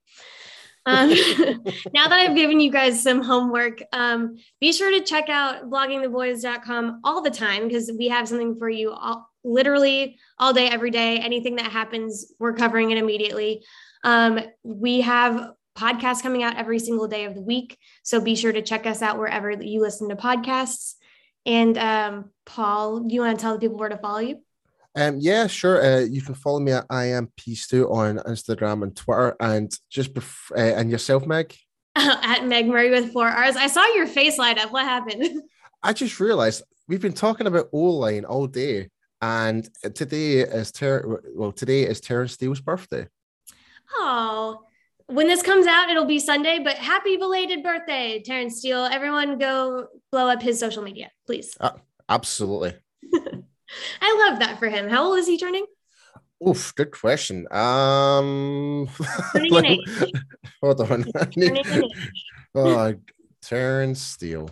Um, 0.86 1.10
now 1.94 2.08
that 2.08 2.18
I've 2.18 2.34
given 2.34 2.58
you 2.58 2.72
guys 2.72 3.00
some 3.00 3.22
homework, 3.22 3.80
um, 3.92 4.36
be 4.60 4.72
sure 4.72 4.90
to 4.90 5.04
check 5.04 5.28
out 5.28 5.70
bloggingtheboys.com 5.70 7.00
all 7.04 7.22
the 7.22 7.30
time 7.30 7.68
because 7.68 7.92
we 7.96 8.08
have 8.08 8.26
something 8.26 8.56
for 8.58 8.68
you 8.68 8.90
all, 8.92 9.28
literally 9.44 10.18
all 10.40 10.52
day, 10.52 10.68
every 10.68 10.90
day. 10.90 11.18
Anything 11.18 11.54
that 11.56 11.70
happens, 11.70 12.32
we're 12.40 12.54
covering 12.54 12.90
it 12.90 12.98
immediately. 12.98 13.64
Um, 14.02 14.40
we 14.64 15.02
have 15.02 15.52
podcasts 15.76 16.22
coming 16.22 16.42
out 16.42 16.56
every 16.56 16.78
single 16.78 17.08
day 17.08 17.24
of 17.24 17.34
the 17.34 17.40
week. 17.40 17.78
So 18.02 18.20
be 18.20 18.34
sure 18.34 18.52
to 18.52 18.62
check 18.62 18.86
us 18.86 19.02
out 19.02 19.18
wherever 19.18 19.50
you 19.50 19.80
listen 19.80 20.08
to 20.08 20.16
podcasts. 20.16 20.94
And 21.44 21.76
um, 21.78 22.30
Paul, 22.44 23.00
do 23.00 23.14
you 23.14 23.20
want 23.20 23.38
to 23.38 23.42
tell 23.42 23.54
the 23.54 23.60
people 23.60 23.78
where 23.78 23.88
to 23.88 23.96
follow 23.96 24.18
you? 24.18 24.42
Um, 24.94 25.16
yeah, 25.18 25.46
sure. 25.46 25.82
Uh, 25.82 26.00
you 26.00 26.20
can 26.20 26.34
follow 26.34 26.60
me 26.60 26.72
at 26.72 26.84
I 26.90 27.06
am 27.06 27.32
Peace2 27.40 27.90
on 27.90 28.18
Instagram 28.18 28.82
and 28.82 28.94
Twitter, 28.94 29.34
and 29.40 29.72
just 29.88 30.12
bef- 30.12 30.52
uh, 30.52 30.78
and 30.78 30.90
yourself, 30.90 31.26
Meg. 31.26 31.56
At 31.96 32.46
Meg 32.46 32.68
Murray 32.68 32.90
with 32.90 33.12
four 33.12 33.28
R's. 33.28 33.54
I 33.54 33.66
saw 33.66 33.84
your 33.94 34.06
face 34.06 34.38
light 34.38 34.58
up. 34.58 34.72
What 34.72 34.84
happened? 34.84 35.42
I 35.82 35.92
just 35.92 36.20
realized 36.20 36.62
we've 36.88 37.02
been 37.02 37.12
talking 37.12 37.46
about 37.46 37.68
O 37.72 37.78
line 37.78 38.24
all 38.24 38.46
day, 38.46 38.88
and 39.20 39.68
today 39.94 40.38
is 40.38 40.72
Ter- 40.72 41.20
well, 41.34 41.52
today 41.52 41.82
is 41.82 42.00
Terence 42.00 42.32
Steele's 42.32 42.62
birthday. 42.62 43.06
Oh, 43.94 44.62
when 45.12 45.26
this 45.26 45.42
comes 45.42 45.66
out, 45.66 45.90
it'll 45.90 46.06
be 46.06 46.18
Sunday, 46.18 46.58
but 46.58 46.76
happy 46.76 47.16
belated 47.16 47.62
birthday, 47.62 48.22
Terence 48.24 48.58
Steele. 48.58 48.84
Everyone 48.84 49.38
go 49.38 49.88
blow 50.10 50.28
up 50.28 50.42
his 50.42 50.58
social 50.58 50.82
media, 50.82 51.10
please. 51.26 51.56
Absolutely. 52.08 52.74
I 54.00 54.28
love 54.28 54.40
that 54.40 54.58
for 54.58 54.68
him. 54.68 54.88
How 54.88 55.04
old 55.04 55.18
is 55.18 55.26
he 55.26 55.38
turning? 55.38 55.66
Oof, 56.46 56.74
good 56.74 56.90
question. 56.90 57.46
Um, 57.52 58.88
age. 59.64 59.78
hold 60.62 60.80
on. 60.80 61.04
Turning 61.04 61.58
an 61.58 61.66
age. 61.66 62.12
oh, 62.54 62.94
Terence 63.42 64.02
Steele. 64.02 64.50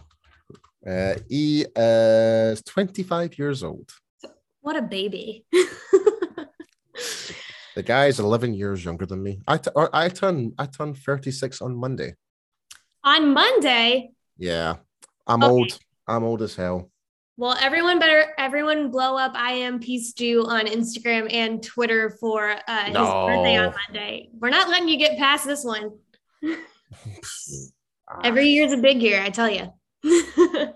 Uh, 0.87 1.14
he 1.29 1.66
is 1.77 2.62
25 2.62 3.38
years 3.38 3.62
old. 3.62 3.90
What 4.61 4.77
a 4.77 4.83
baby. 4.83 5.44
The 7.76 7.83
guy 7.83 8.06
is 8.06 8.18
11 8.20 8.54
years 8.54 8.85
younger 8.85 9.06
than 9.06 9.22
me. 9.22 9.40
I, 9.46 9.56
t- 9.59 9.70
or 9.76 9.88
I 9.94 10.09
turn 10.09 10.52
I 10.59 10.66
turn 10.66 10.94
36 10.94 11.62
on 11.62 11.76
Monday. 11.76 12.14
On 13.04 13.33
Monday, 13.33 14.11
Yeah, 14.37 14.76
I'm 15.26 15.42
Okay. 15.42 15.50
old. 15.52 15.78
I'm 16.09 16.24
old 16.24 16.42
as 16.42 16.54
hell. 16.56 16.90
Well, 17.37 17.56
everyone 17.61 17.98
better 17.98 18.35
everyone 18.38 18.90
blow 18.90 19.16
up 19.16 19.33
I 19.35 19.52
am 19.52 19.78
peace 19.78 20.11
stew 20.11 20.44
on 20.46 20.66
Instagram 20.66 21.33
and 21.33 21.62
Twitter 21.62 22.11
for 22.20 22.50
uh, 22.68 22.85
his 22.85 22.94
No. 22.94 23.26
birthday 23.26 23.56
on 23.56 23.72
Monday. 23.87 24.28
We're 24.38 24.50
not 24.50 24.68
letting 24.68 24.88
you 24.88 24.98
get 24.98 25.16
past 25.18 25.46
this 25.46 25.64
one. 25.64 25.92
Every 28.24 28.46
year's 28.48 28.72
a 28.72 28.76
big 28.76 29.00
year, 29.00 29.22
I 29.22 29.30
tell 29.30 29.48
you. 29.48 29.72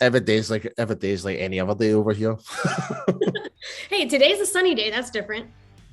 every 0.00 0.20
day's 0.20 0.50
like 0.50 0.72
every 0.78 0.96
day's 0.96 1.22
like 1.24 1.36
any 1.38 1.60
other 1.60 1.74
day 1.74 1.92
over 1.92 2.12
here. 2.14 2.36
hey, 3.90 4.08
today's 4.08 4.40
a 4.40 4.46
sunny 4.46 4.74
day. 4.74 4.90
That's 4.90 5.10
different. 5.10 5.46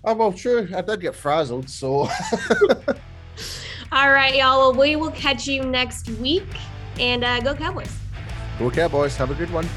Oh 0.03 0.13
well, 0.13 0.33
true. 0.33 0.67
I 0.75 0.81
did 0.81 1.01
get 1.01 1.15
frazzled, 1.15 1.69
so 1.69 2.09
All 3.91 4.09
right, 4.11 4.35
y'all. 4.35 4.57
Well, 4.59 4.73
we 4.73 4.95
will 4.95 5.11
catch 5.11 5.47
you 5.47 5.63
next 5.63 6.09
week 6.09 6.47
and 6.99 7.23
uh, 7.23 7.39
go 7.41 7.53
Cowboys. 7.53 7.95
go 8.57 8.69
Cowboys. 8.71 9.15
Have 9.17 9.31
a 9.31 9.35
good 9.35 9.51
one. 9.51 9.67